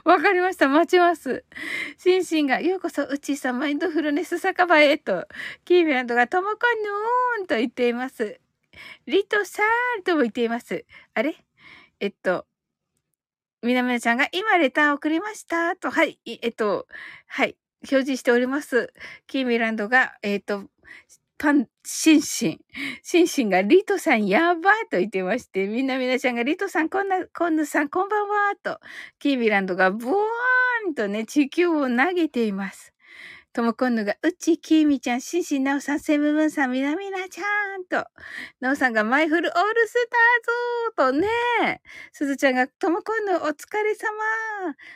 [0.05, 0.69] わかりました。
[0.69, 1.45] 待ちます。
[1.97, 5.29] シンシンが、ようこそ、うちさん、マインドフルネス酒場へと、
[5.65, 8.41] キーミランドが、ともこんぬーんと言っています。
[9.07, 9.63] リトさ
[10.01, 10.85] んとも言っています。
[11.15, 11.37] あれ？
[12.01, 12.45] えっと、
[13.63, 16.89] みなみなちゃんが今レター送りましたと、はい、えっと、
[17.29, 17.57] はい、
[17.91, 18.93] 表示しております。
[19.27, 20.65] キーミランドが、えっと、
[21.39, 22.59] パン、シンシン。
[23.03, 28.81] シンシンがリトさんやばーと言ってまして、みんなみなちゃんがリトさんこんな、こんなさんこんばんはーと、
[29.19, 32.94] キーミランドがブワーンとね、地球を投げています。
[33.55, 38.05] ともこんぬが、うち、きーみちゃん、しんしんなおさん、セムムンさん、みなみなちゃんと、
[38.59, 39.95] なおさんがマイフルオールス
[40.97, 41.81] ターズとね、
[42.11, 44.11] すずちゃんが、ともこんぬお疲れ様。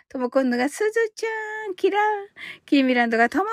[0.09, 2.03] ともこんぬが、すずちゃん、キラー。
[2.67, 3.51] キーミランドが、ともこ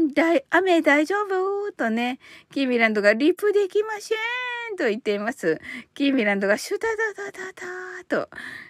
[0.00, 2.18] んぬ、だい、雨大丈夫とね、
[2.52, 4.16] キーミランドが、リプできませ
[4.74, 5.60] んと言っています。
[5.94, 7.52] キーミランドが、シュタダダダ
[8.08, 8.28] ダと、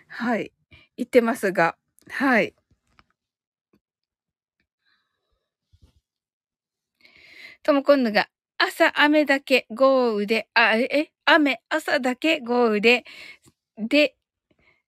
[0.09, 0.53] はい、
[0.99, 1.77] 言ってますが、
[2.11, 2.55] はい。
[7.63, 13.05] ともこんぬが、朝雨だけ豪雨で、あ、え、雨、朝だけ豪雨で、
[13.77, 14.17] で、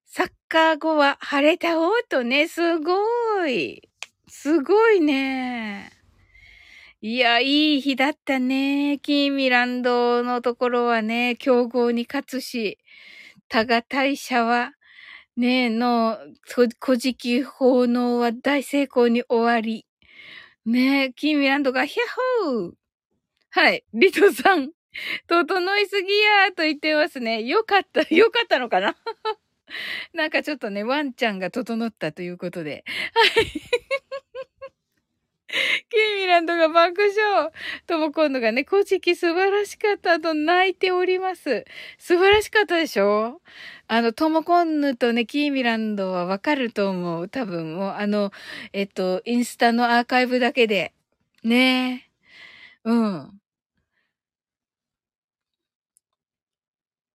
[0.07, 3.83] サッカー後は晴れたおうとね、すごい。
[4.29, 5.91] すごいね。
[7.01, 8.99] いや、いい日だったね。
[9.01, 12.79] キーミランドのところはね、強豪に勝つし、
[13.49, 14.73] 多賀大社は、
[15.37, 16.19] ね、の、
[16.81, 19.87] 古事記奉納は大成功に終わり、
[20.67, 22.73] ねえ、キーミランドが、ヒャッホー
[23.51, 24.73] はい、リトさん、
[25.29, 27.43] 整いすぎやーと言ってますね。
[27.45, 28.97] よかった、 よかったのかな？
[30.15, 32.85] なんかちょっとね、ワンちゃんが整ったということで。
[33.15, 33.47] はい。
[35.91, 37.51] キーミランドが爆笑。
[37.87, 41.65] とも今度がね、古事記素晴らしかったと泣いております。
[41.99, 43.41] 素晴らしかったでしょ？
[43.87, 47.29] あの、トモコンヌとね、キーミランドはわかると思う。
[47.29, 48.33] 多分もう、あの、
[48.73, 50.93] えっと、インスタのアーカイブだけで。
[51.45, 52.09] ね
[52.85, 52.91] え。
[52.91, 53.41] うん。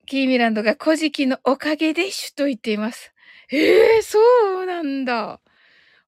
[0.05, 3.13] キーミランドが古事記のおかげでしゅと言っています。
[3.51, 4.19] ええー、そ
[4.61, 5.39] うなんだ。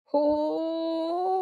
[0.05, 1.40] ほー。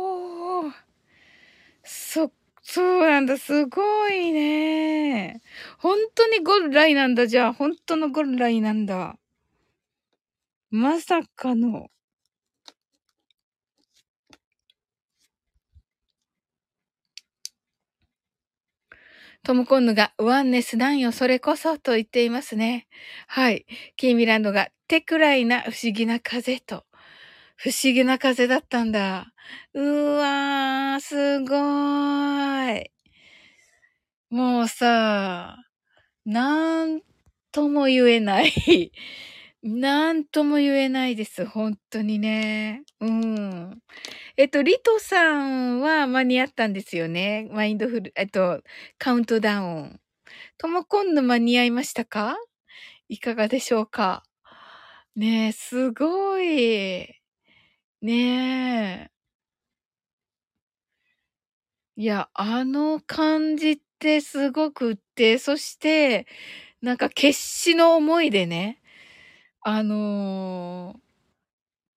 [1.92, 2.32] そ、
[2.62, 3.38] そうなんだ。
[3.38, 5.42] すごいね。
[5.80, 7.26] 本当にゴルライなんだ。
[7.28, 9.18] じゃあ、本当のゴルライなんだ。
[10.72, 11.92] まさかの。
[19.44, 22.88] トムコンヌがワンネスなんよ、それこそと言っていますね。
[23.28, 23.66] はい。
[23.96, 26.84] キーミランドが手くらいな不思議な風と。
[27.62, 29.34] 不思議な風だったんだ。
[29.74, 32.92] うわー、すごーい。
[34.30, 35.58] もうさ、
[36.26, 37.02] なん
[37.52, 38.92] とも言えない。
[39.64, 41.46] なんとも言えないです。
[41.46, 42.84] 本当にね。
[43.02, 43.80] うん。
[44.38, 47.48] えっと、リトさんは間に合ったんですよね？
[47.52, 48.64] マインドフル、えっと、
[49.00, 50.02] カウントダウン。
[50.58, 52.38] とも今度間に合いましたか？
[53.10, 54.24] いかがでしょうか？
[55.16, 57.19] ねえ、すごい。
[58.02, 58.12] ね
[59.08, 59.10] え。
[61.98, 66.28] いや、あの感じってすごくって、そして、
[66.82, 68.82] なんか決死の思いでね、
[69.62, 71.00] あのー、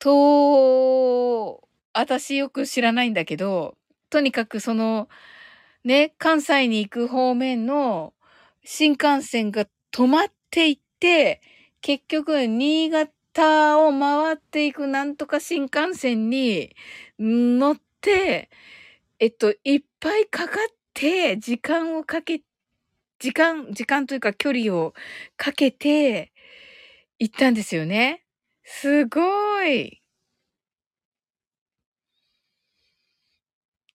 [0.00, 3.76] と、私よく知らないんだけど、
[4.11, 5.09] とにかくその、
[5.84, 8.14] ね、関西に行く方面の
[8.64, 11.42] 新幹線が止まっていって、
[11.82, 16.74] 結局、新潟タを回っていくなんとか新幹線に
[17.18, 18.51] 乗って、
[19.20, 22.43] えっと、いっぱいかかって、時間をかけ、
[23.20, 24.95] 時間、時間というか距離を
[25.37, 26.33] かけて
[27.20, 28.24] 行ったんですよね。
[28.64, 30.01] すごい。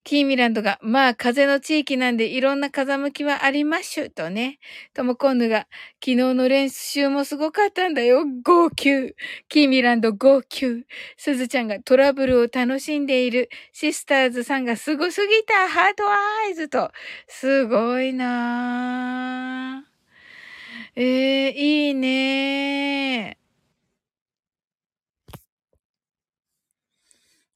[0.07, 4.57] キーミランドが、まあ、風の地域なんでいろんな風向きはありましゅ、とね。
[4.93, 5.67] ともコンヌが、
[6.01, 9.15] 昨日の練習もすごかったんだよ、号泣。
[9.49, 10.85] キーミランド号泣。
[11.17, 13.49] すずちゃんがトラブルを楽しんでいる。
[13.73, 16.89] シスターズさんがすごすぎた、ハートアイズと。
[17.27, 19.87] すごいなぁ。
[20.95, 23.37] えー、いいね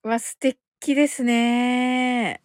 [0.03, 0.57] わ、素敵
[0.95, 2.41] ですね。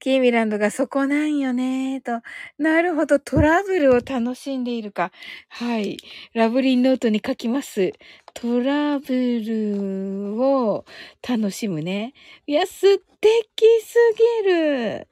[0.00, 2.22] キーミランドがそこなんよねと。
[2.56, 3.18] なるほど。
[3.18, 5.12] トラブルを楽しんでいるか。
[5.48, 5.98] はい。
[6.34, 7.92] ラブリンノートに書きます。
[8.32, 10.84] トラブルを
[11.28, 12.14] 楽しむね。
[12.46, 13.96] いや、素敵す
[14.44, 15.08] ぎる。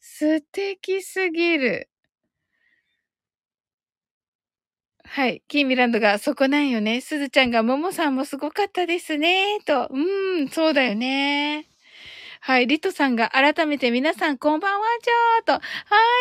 [0.00, 1.91] 素敵すぎる。
[5.14, 5.42] はい。
[5.46, 7.02] キーミランドが、そこなんよね。
[7.02, 9.58] すずちゃんが、ももさんもすごかったですね。
[9.66, 9.88] と。
[9.90, 11.68] うーん、そうだよね。
[12.40, 12.66] はい。
[12.66, 15.52] リトさんが改めて皆さんこんばんはちょーと。
[15.52, 15.58] は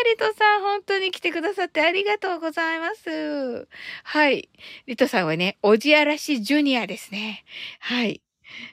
[0.05, 0.09] い。
[0.09, 3.65] リトさん本当に来てくださってありがとうございます。
[4.03, 4.49] はい。
[4.87, 7.45] リトさんはね、おじあらしジュニアですね。
[7.79, 8.21] はい。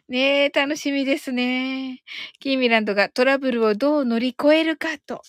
[0.08, 2.02] ねえ、楽しみですね。
[2.40, 5.22] キーミランドがトラブルをどう乗り越えるかと。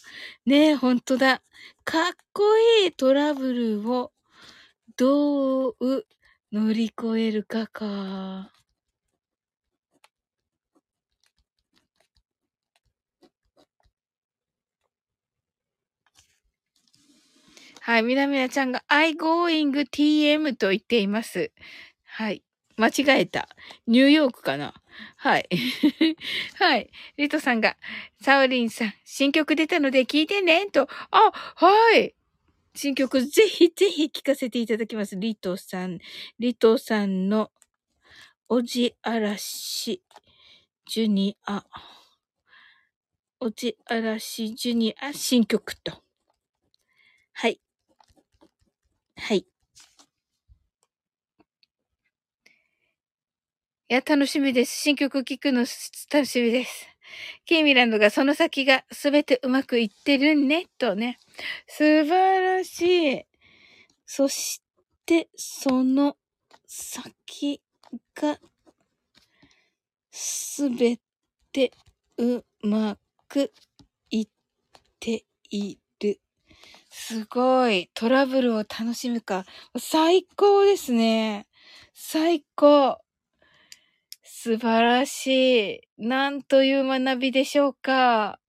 [0.47, 1.43] ねえ、ほんとだ。
[1.83, 4.11] かっこいいトラブルを
[4.99, 6.05] どう
[6.51, 8.51] 乗り越えるかか。
[17.79, 18.03] はい。
[18.03, 21.53] みなみなちゃんが I going TM と言っています。
[22.03, 22.43] はい。
[22.75, 23.47] 間違えた。
[23.87, 24.73] ニューヨークかな
[25.15, 25.47] はい。
[26.59, 26.89] はい。
[27.15, 27.77] リトさんが、
[28.21, 30.89] サオリンさん、新曲出たので聞いてね、と。
[31.11, 32.13] あ、はい。
[32.75, 35.15] 新曲ぜひぜひ聴かせていただきます。
[35.17, 35.99] リトさん。
[36.39, 37.51] リトさんの、
[38.47, 40.03] おじあらし、
[40.87, 41.63] ジュニア。
[43.41, 46.03] おじあらし、ジュニア、新曲と。
[47.33, 47.59] はい。
[49.17, 49.45] はい。
[53.91, 54.81] いや、楽しみです。
[54.83, 55.65] 新曲聴くの
[56.11, 56.87] 楽しみです。
[57.45, 61.17] ケイミランドがその先がすべてうまくいってるね、とね。
[61.67, 63.25] 素晴らしい。
[64.05, 64.61] そし
[65.05, 66.17] て、その
[66.67, 67.61] 先
[68.15, 68.39] が
[70.11, 70.99] すべ
[71.51, 71.71] て
[72.17, 72.97] うま
[73.27, 73.51] く
[74.09, 74.27] いっ
[74.99, 76.19] ている。
[76.89, 77.89] すごい。
[77.93, 79.45] トラブルを楽しむか。
[79.77, 81.47] 最高ですね。
[81.93, 82.99] 最高。
[84.41, 85.81] 素晴らしい。
[85.97, 88.39] なんという学びでしょうか。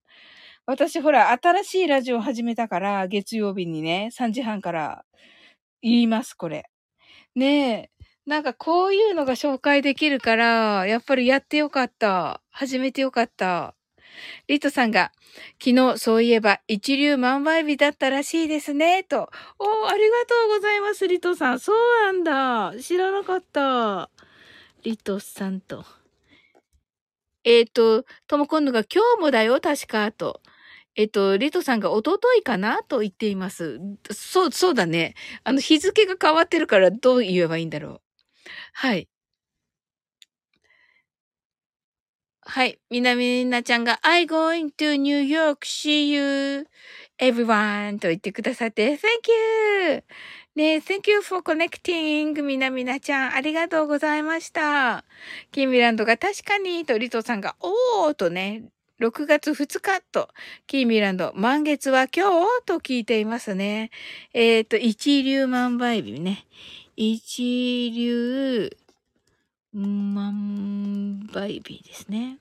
[0.65, 5.05] 私ほら、新しいラジオ始めたから、月曜日にね、3時半から
[5.83, 6.71] 言います、これ。
[7.35, 7.91] ねえ。
[8.25, 12.41] なんかこういうのが紹介できるから、やっぱりやってよかった。
[12.51, 13.75] 始めてよかった。
[14.47, 15.11] リトさんが、
[15.61, 19.29] 昨日そういえば一流万倍日だったらしいですね、と。
[19.59, 21.59] おありがとうございます、リトさん。
[21.59, 22.81] そうなんだ。
[22.81, 24.09] 知らなかった。
[24.83, 25.85] リトさんと。
[27.45, 30.41] えっ、ー、と、とも今度が今日もだよ、確か、と。
[30.97, 33.81] えっ、ー、と、リトさんがおとといかなと言っています。
[34.11, 35.15] そう、そうだね。
[35.45, 38.01] あの、日付が変わってるからどう言えばいいんだろう。
[38.75, 39.09] はい。
[42.43, 42.81] はい。
[42.91, 46.67] みなみなちゃんが、I going to New York, see you,
[47.19, 50.05] everyone と言ってくださって、Thank you!
[50.57, 52.43] ねえ Thank you for connecting!
[52.43, 55.05] みなみなちゃん、ありがとうございました。
[55.53, 58.65] キーミランドが確かに、とリトさんが、おーとね、
[59.01, 60.29] 6月2日と、
[60.67, 62.67] キーミランド、満月は今日？
[62.67, 63.91] と聞いていますね。
[64.35, 66.45] えっ、ー、と、一流万倍日ね。
[66.97, 68.71] 一流
[69.73, 72.39] 万倍日ですね。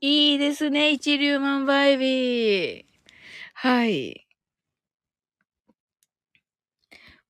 [0.00, 2.86] いいですね、一粒万倍日。
[3.54, 4.25] はい。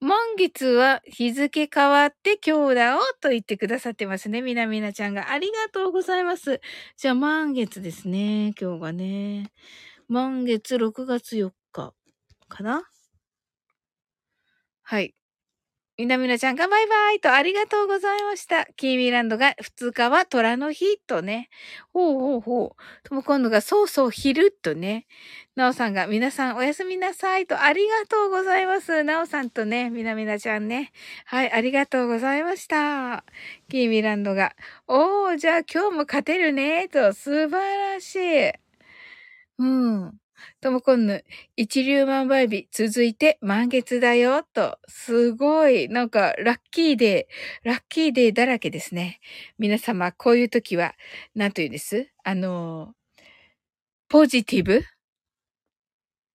[0.06, 4.40] 満月は日付変わって今日だおと言ってくださってますね。
[4.40, 6.60] みなみなちゃんがありがとうございます。
[6.96, 8.52] じゃあ満月ですね。
[8.60, 9.50] 今日がね。
[10.06, 11.92] 満月6月4日
[12.48, 12.84] かな？
[14.84, 15.12] はい。
[15.98, 18.66] みなみなちゃんがバイバイとありがとうございました。
[18.76, 21.48] キーミーランドが2日は虎の日とね。
[21.92, 23.08] ほうほうほう。
[23.08, 25.06] とも今度がそうそう昼とね。
[25.56, 29.04] なおさんが皆さんおやすみなさいとありがとうございます。
[29.04, 30.92] なおさんとね、みなみなちゃんね。
[31.24, 33.24] はい、ありがとうございました。
[33.70, 34.54] キーミランドが、
[34.86, 38.52] おー、じゃあ今日も勝てるねと素晴らしい。
[39.58, 40.12] うん。
[40.60, 41.24] ともこんぬ、
[41.56, 44.78] 一粒万倍日、続いて満月だよ、と。
[44.86, 49.20] すごい、なんか、ラッキーデー、ラッキーデーだらけですね。
[49.58, 50.94] 皆様、こういう時は、
[51.34, 52.10] なんと言うんです？
[52.24, 52.92] あの、
[54.10, 54.84] ポジティブ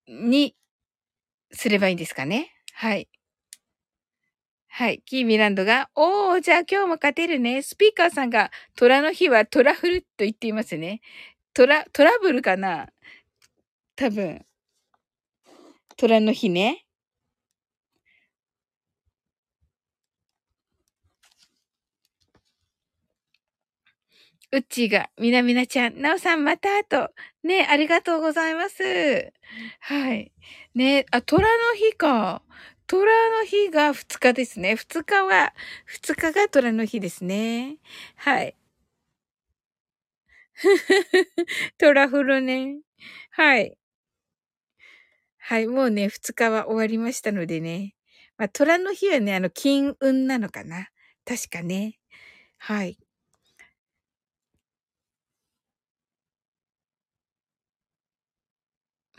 [0.08, 0.56] に
[1.52, 2.52] すればいいんですかね？
[2.74, 3.08] はい。
[4.68, 5.02] はい。
[5.06, 7.62] キーミランドが、おー、じゃあ今日も勝てるね。
[7.62, 11.02] スピーカーさんが、虎の日はトラフルと言っていますね。
[11.54, 12.88] トラ、トラブルかな？
[13.96, 14.46] 多分、
[15.98, 16.86] 虎の日ね。
[24.54, 27.10] うっちーが、みなみなちゃん、なおさんまたと。
[27.44, 28.84] ね、ありがとうございます。
[29.80, 30.32] はい。
[30.76, 32.42] ね、あ、虎の日か。
[32.88, 33.06] 虎
[33.40, 34.76] の日が2日ですね。
[34.76, 35.54] 2日は、
[35.86, 37.78] 2日が虎の日ですね。
[38.18, 38.56] はい。
[41.78, 42.80] トラフルね。
[43.32, 43.78] はい。
[45.40, 47.96] はい、もうね、2日は終わりましたのでね。
[48.38, 50.88] まあ、虎の日はね、あの、金運なのかな。
[51.26, 52.00] 確かね。
[52.58, 52.98] はい。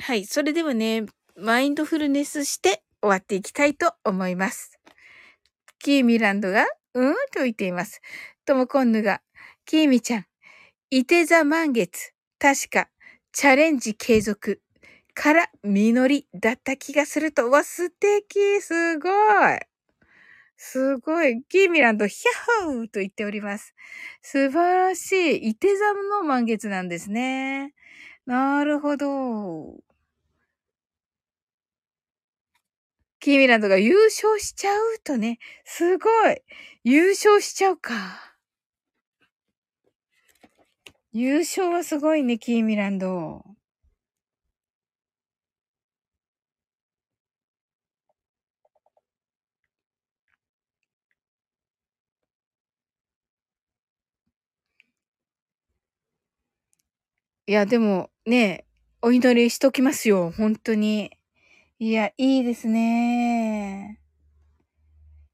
[0.05, 0.25] はい。
[0.25, 1.07] それではね、
[1.37, 4.81] マインドフルネスして終わっていきたいと思います。
[5.79, 8.01] キーミランドが、うーんと言っています。
[8.45, 9.23] ともこんぬが、
[9.65, 10.25] キーミちゃん、
[10.91, 12.89] いて座満月、確か、
[13.31, 14.61] チャレンジ継続
[15.15, 19.61] から実りだった気がすると、わ、素敵すごい
[20.57, 21.45] すごい。
[21.49, 23.73] キーミランド、ヒャッホーと言っております。
[24.21, 25.51] 素晴らしい。
[25.51, 27.73] いて座の満月なんですね。
[28.27, 29.92] なるほど。
[33.23, 36.43] キーミランドが優勝しちゃうとね、すごい。
[36.83, 37.93] 優勝しちゃうか。
[41.13, 43.45] 優勝はすごいね、キーミランド。
[57.47, 58.67] いや、でも、ね、
[59.01, 60.33] お祈りしときますよ。
[60.33, 61.22] 本当に。
[61.83, 63.99] いや、いいですね。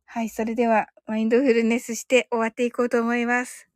[0.06, 3.68] はい、それでは、マインドフルネスして終わっていこうと思います。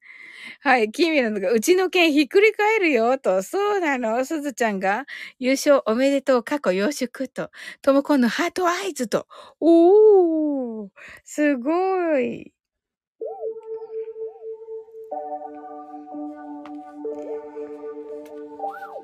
[0.62, 3.42] はい、キミランドが、うちの剣ひっくり返るよ、と。
[3.42, 5.04] そうなの、すずちゃんが、
[5.38, 7.50] 優勝おめでとう、過去養殖と。
[7.82, 9.26] ともこんのハートアイズと。
[9.60, 10.88] おー、
[11.24, 12.54] すごい。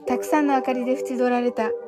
[0.07, 1.70] たくさんの明かりで縁取られた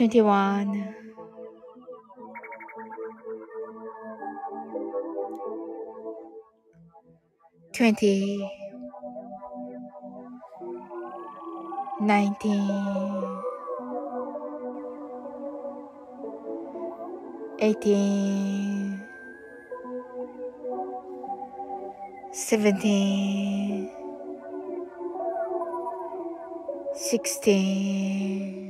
[0.00, 0.94] 21
[7.72, 8.48] 20
[12.00, 12.48] 19
[17.60, 19.00] 18
[22.32, 23.90] 17
[26.94, 28.69] 16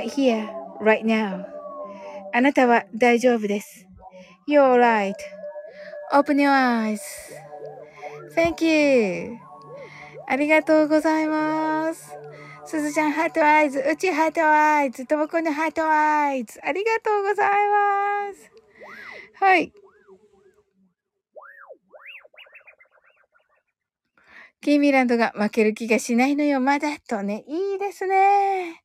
[0.00, 0.48] right here,
[0.80, 1.44] right now.
[2.32, 3.86] あなたは大丈夫です。
[4.48, 5.12] You're right.
[6.12, 6.50] open your
[8.34, 9.36] eyes.Thank you.
[10.26, 12.16] ありがとうございます。
[12.64, 13.20] すずちゃん、 heart eyes。
[13.20, 15.04] うっちー heart eyes。
[15.06, 16.60] ともこの heart eyes。
[16.62, 18.50] ありがとうございます。
[19.34, 19.72] はい。
[24.62, 26.98] キーミランドが負ける気がしないのよ、まだ。
[27.00, 28.82] とね、いいですね。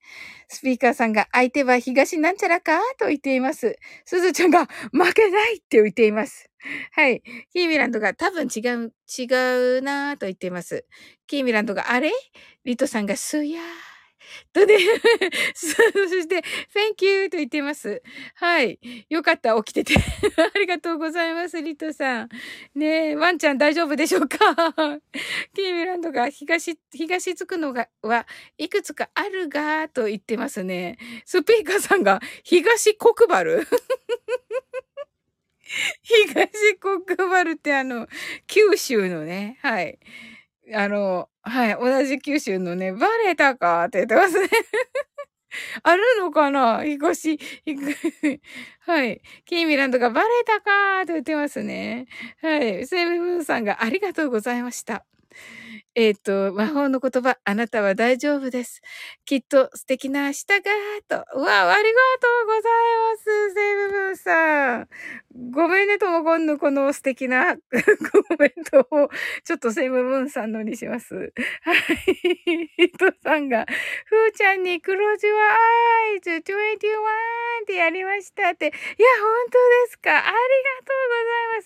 [0.47, 2.79] スピーカーさんが相手は東なんちゃらか？
[2.99, 3.77] と言っています。
[4.05, 6.49] すずちゃんが負けないって言っています。
[6.91, 7.21] はい。
[7.53, 10.85] キーミランドが多分違う、違うなぁと言っています。
[11.27, 12.11] キーミランドがあれ？
[12.63, 13.94] リトさんがすやー。
[14.53, 14.77] とね、
[15.55, 16.37] そして、
[16.73, 18.01] Thank you と言ってます。
[18.35, 18.79] はい。
[19.09, 19.95] よかった、起きてて。
[20.55, 22.29] ありがとうございます、リトさん。
[22.75, 24.37] ねえ、ワンちゃん大丈夫でしょうか？
[25.55, 28.25] キーミランドが東、東つくのが、は
[28.57, 30.97] いくつかあるが、と言ってますね。
[31.25, 33.63] スピーカーさんが、東国原？
[36.03, 38.07] 東国原ってあの、
[38.47, 39.99] 九州のね、はい。
[40.73, 44.49] あの、はい、同じ九州のね、バレたかって言ってますね。
[45.83, 46.83] あるのかな？
[46.85, 47.39] 引っ越し、
[48.85, 49.21] はい。
[49.45, 52.07] キーミランドがバレたかーって言ってますね。
[52.41, 52.87] はい。
[52.87, 55.05] セブンさんがありがとうございました。
[55.95, 58.81] えっ、ー、と、魔法の言葉、あなたは大丈夫です。
[59.25, 60.61] きっと素敵な明日が、
[61.07, 61.39] と。
[61.39, 62.61] うわ、ありがとうござい
[63.11, 64.87] ます、セイブブンさん。
[65.51, 67.55] ごめんね、ともこんのこの素敵な
[68.27, 69.09] コメントを、
[69.43, 71.15] ちょっとセイブブンさんのにします。
[71.15, 71.77] はい。
[72.77, 73.65] ヒトさんが、
[74.05, 76.41] ふーちゃんにクローズはアイズ21
[77.63, 78.67] ってやりましたって。
[78.67, 80.11] いや、本当ですか。
[80.11, 80.35] ありが
[80.85, 80.93] と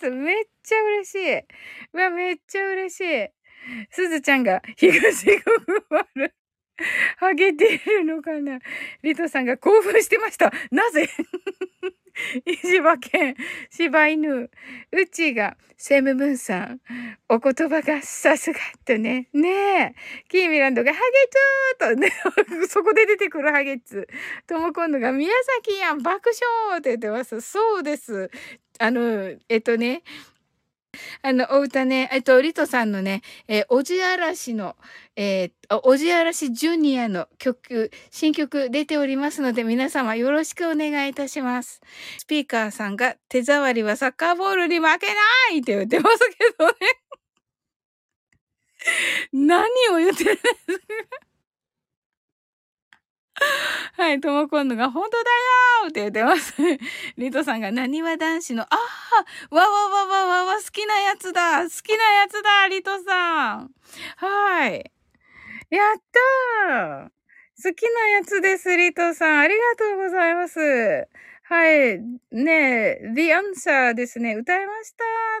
[0.00, 0.34] ございます。
[0.34, 1.38] めっちゃ嬉しい。
[1.92, 3.39] うわ、めっちゃ嬉しい。
[3.90, 5.40] すずちゃんが東国
[5.90, 6.34] 丸、
[7.18, 8.58] ハゲているのかな？
[9.02, 10.52] リトさんが興奮してました。
[10.70, 11.08] なぜ？
[12.44, 13.34] 石馬犬、
[13.70, 14.50] 柴犬、
[14.92, 16.80] うちが、セムムーンさん、
[17.28, 19.94] お言葉がさすがとね、ねえ、
[20.28, 20.98] キーミランドがハ
[21.78, 22.12] ゲツーとね、
[22.68, 24.06] そこで出てくるハゲツ。
[24.46, 25.32] とも今度が宮
[25.64, 26.30] 崎やん、爆
[26.68, 27.40] 笑って言ってます。
[27.40, 28.30] そうです。
[28.78, 30.02] あの、えっとね、
[31.22, 34.76] あの、お歌ね、えっと、リトさんのね、えー、おじあらしの、
[35.16, 41.80] えー、おじあらしジュニアの曲、新曲出ておりますので、皆様よろしくお願いいたします。
[42.18, 45.12] スピーカーさんが手触りはサッカーボールに負けな
[45.52, 46.74] いって言ってますけどね。
[49.32, 51.29] 何を言ってるんですか？
[53.96, 55.30] はい、ともこんのが本当だ
[55.84, 56.54] よって言ってます。
[57.16, 63.70] リトさんが何は男子の、ああわわわわわわ好きなやつだ好きなやつだリトさん
[64.16, 64.90] はい。
[65.70, 66.02] やっ
[66.68, 67.10] たー
[67.62, 69.40] 好きなやつです、リトさん。
[69.40, 71.08] ありがとうございます。
[71.52, 71.98] はい。
[72.30, 74.36] ねえ、The Answer ですね。
[74.36, 74.94] 歌いまし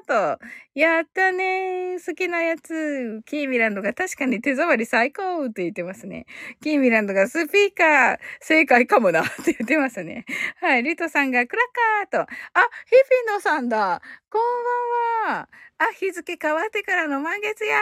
[0.08, 0.44] たと。
[0.74, 3.22] やったね好きなやつ。
[3.26, 6.26] キーミランドが確かに手触り最高って言ってますね。
[6.60, 10.24] キーミランドがスピーカー正解かもなって言ってますね。
[10.60, 10.82] はい。
[10.82, 12.28] リトさんがクラッカーと。
[12.28, 12.28] あ、
[12.86, 14.02] ヒフィノさんだ。
[14.30, 15.48] こんばんは。
[15.80, 17.78] あ、日付変わってからの満月や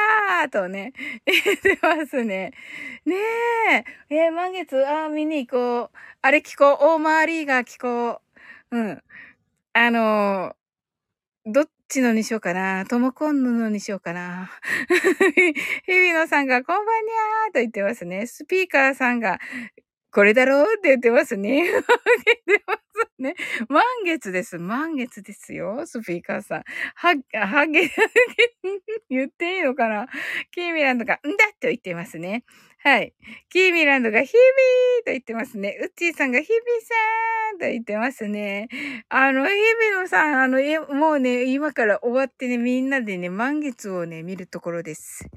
[0.47, 0.93] ーとね、
[1.27, 2.53] 言ってますね。
[3.05, 3.17] ね
[3.73, 3.85] え。
[4.09, 5.97] えー、満月、あ、見に行こう。
[6.23, 6.77] あれ聞こう。
[6.81, 8.23] 大回りが聞こ
[8.71, 8.77] う。
[8.77, 9.03] うん。
[9.73, 12.87] あのー、どっちのにしようかな。
[12.87, 14.49] ともこんのにしようかな。
[15.35, 15.53] 日
[15.87, 18.29] 比野さんが、こんばんにゃーと言ってますね。
[18.29, 19.41] スピーカーさんが、
[20.13, 21.65] これだろうって言ってますね。
[21.71, 23.35] 言ってますね。
[23.69, 24.59] 満月です。
[24.59, 25.87] 満月ですよ。
[25.87, 26.65] スピーカーさん。
[26.95, 27.15] は、
[27.47, 27.91] はげ、
[29.11, 30.07] 言っていいのかな？
[30.53, 32.45] キーミランドが、んだと言ってますね。
[32.83, 33.13] はい。
[33.51, 35.79] キーミランドが、ヒビーと言ってますね。
[35.83, 36.95] ウッチーさんが、ヒビさ
[37.57, 38.69] んと言ってますね。
[39.09, 40.59] あの、ヒビのさん、あの、
[40.95, 45.29] もうね、今から終わってね、みんなでね、満月をね、見るところです。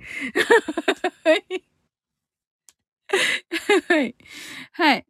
[1.26, 1.71] はい。
[3.88, 4.16] はい。
[4.74, 5.06] はい。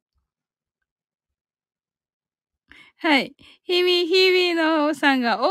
[3.00, 3.34] はい。
[3.64, 5.48] ひみ、ひみのさんが、オーマ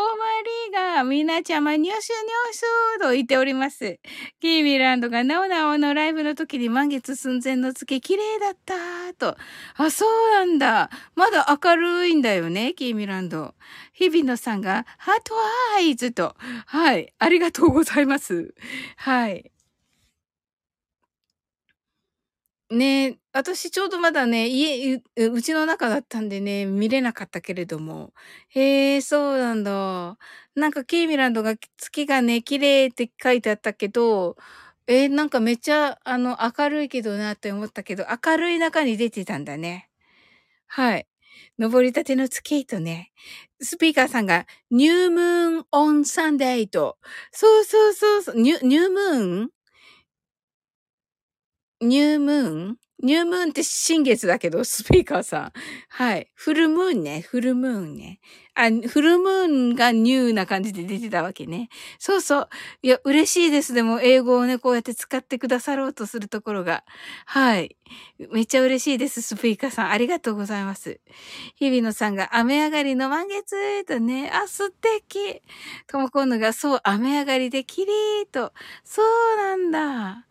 [0.72, 3.98] リーが、みなちゃま、ニュースニュースと言っております。
[4.40, 8.74] キーミランドが、なおなおのライブの時に満月寸前の月、綺麗だった
[9.14, 9.36] と。
[9.76, 10.90] あ、そうなんだ。
[11.16, 13.54] まだ明るいんだよね、キーミランド。
[13.94, 15.34] 日比野さんが、ハート
[15.76, 16.36] アイズと。
[16.66, 17.12] はい。
[17.18, 18.54] ありがとうございます。
[18.96, 19.50] はい。
[22.70, 28.12] ね、私ちょうどまだね、家、ううちの中だったんでね、見れなかったけれども。
[28.48, 30.16] へえ、そうなんだ。
[30.54, 34.36] なんかケイミランドが月がね、綺麗って書いてあったけど、
[34.86, 39.88] えー、なんかめっちゃ、あの、明るいけどなって思ったけど、明るい中に出てたんだね。
[40.68, 41.06] はい。
[41.58, 43.12] 登りたての月とね、
[43.60, 46.98] スピーカーさんが、 new moon on Sunday と、
[47.32, 49.50] そうそうそうそう、ニュ new moon
[51.80, 52.76] new moon？
[53.02, 55.52] new moon って新月だけど、 スピーカーさん。
[55.88, 56.30] はい。
[56.34, 57.22] フルムーンね。
[57.22, 58.20] フルムーンね。
[58.54, 61.70] あ、フルムーンがニューな感じで出てたわけね。
[61.98, 62.48] そうそう。
[62.82, 63.72] いや、嬉しいです。
[63.72, 66.84] でも、英語をね、こうやって使ってくださろうとするところが。
[67.24, 67.78] はい。
[68.30, 69.22] めっちゃ嬉しいです。
[69.22, 69.90] スピーカーさん。
[69.90, 71.00] ありがとうございます。
[71.56, 74.30] 日比野さんが、雨上がりの満月とね。
[74.30, 75.40] あ、素敵。
[75.86, 78.52] ともこんのが、そう、雨上がりでキリーと。
[78.84, 80.26] そうなんだ。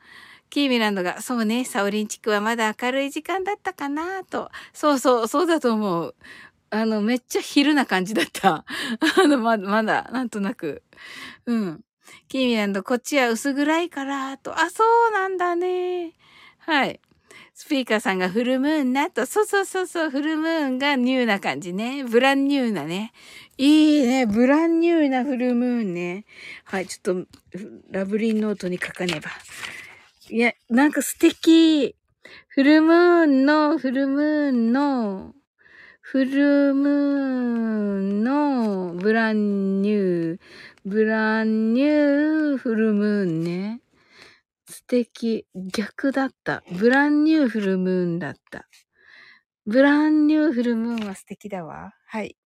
[0.50, 4.50] キーミランドが、そうね、サオリン地区はまだ明るい時間だったかなと。
[4.74, 6.16] そうそう、そうだと思う。
[6.72, 8.66] あの、めっちゃ昼な感じだった。
[9.24, 10.84] あの、ま、まだ、なんとなく。
[11.46, 11.82] うん。
[12.28, 14.60] キーミランド、こっちは薄暗いから、と。
[14.60, 16.14] あ、そうなんだね。
[16.60, 17.00] はい。
[17.54, 19.26] スピーカーさんがフルムーンなと。
[19.26, 22.04] そうそうそうそう、フルムーンがニューな感じね。
[22.06, 23.12] ブランニューなね。
[23.58, 24.26] いいね。
[24.26, 26.26] ブランニューなフルムーンね。
[26.64, 27.28] はい、ちょっと、
[27.92, 29.30] ラブリンノートに書かねば。
[30.32, 31.96] いや、なんか素敵。
[32.50, 35.34] フルムーンの、フルムーンの、
[36.02, 40.40] フルムーンの、ブランニュー、
[40.86, 43.82] ブランニュー、フルムーンね。
[44.68, 45.48] 素敵。
[45.56, 46.64] 逆だった。
[46.74, 48.68] ブランニューフルムーンだった。
[49.66, 51.96] ブランニューフルムーンは素敵だわ。
[52.06, 52.38] はい。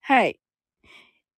[0.00, 0.40] はい。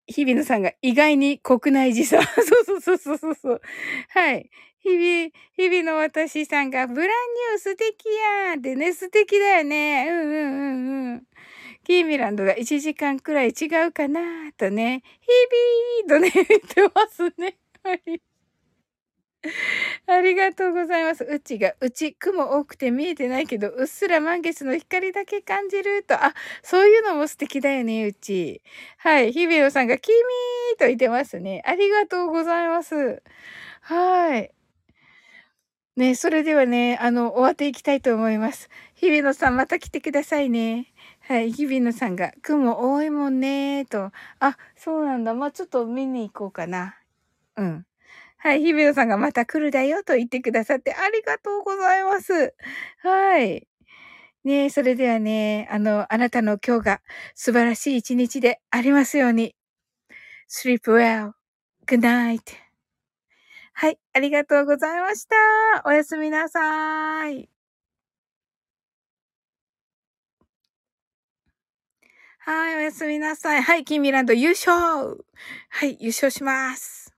[0.10, 2.22] 日比野さんが意外に国内時差。
[2.26, 2.42] そ
[2.78, 3.62] うそうそうそうそう。
[4.10, 4.50] はい。
[4.98, 8.06] 日々、日々の私さんが、ブランニュー素敵
[8.48, 10.08] やーってね、素敵だよね。
[10.10, 11.24] うんうんうんうん。
[11.84, 14.22] キーミランドが1時間くらい違うかな
[14.58, 17.58] とね、日々とね、言ってますね。
[17.84, 18.22] はい。
[20.08, 21.24] ありがとうございます。
[21.24, 26.34] うちが、うち、雲多くて見えてないけど、うっすら満月の光だけ感じると、あ、
[26.64, 28.62] そういうのも素敵だよね、うち。
[28.98, 29.32] はい。
[29.32, 30.16] 日比野さんが、君
[30.78, 31.62] と言ってますね。
[31.66, 33.22] ありがとうございます。
[33.82, 34.52] はい。
[36.00, 38.70] ね、それではね、あの、終わっていきたいと思います。
[38.96, 40.94] 日比野さん、また来てくださいね。
[41.28, 44.14] はい、日比野さんが、雲多いもんねと。
[44.40, 45.34] あ、そうなんだ。
[45.34, 46.96] まあ、ちょっと見に行こうかな。
[47.58, 47.86] うん。
[48.38, 52.54] はい、日比野さんがまた来るだよと言ってくださってありがとうございます。
[53.04, 53.68] はい。
[54.46, 57.02] ねそれではね、あの、あなたの今日が
[57.36, 59.54] 素晴らしい一日でありますように。
[60.48, 61.34] sleep well.
[61.86, 62.69] good night.
[64.20, 65.36] ありがとうございました。
[65.86, 67.50] おやすみなさい。
[72.40, 73.62] はい、おやすみなさい。
[73.62, 75.26] はい、キンミランド優勝
[75.70, 77.09] はい、優勝します。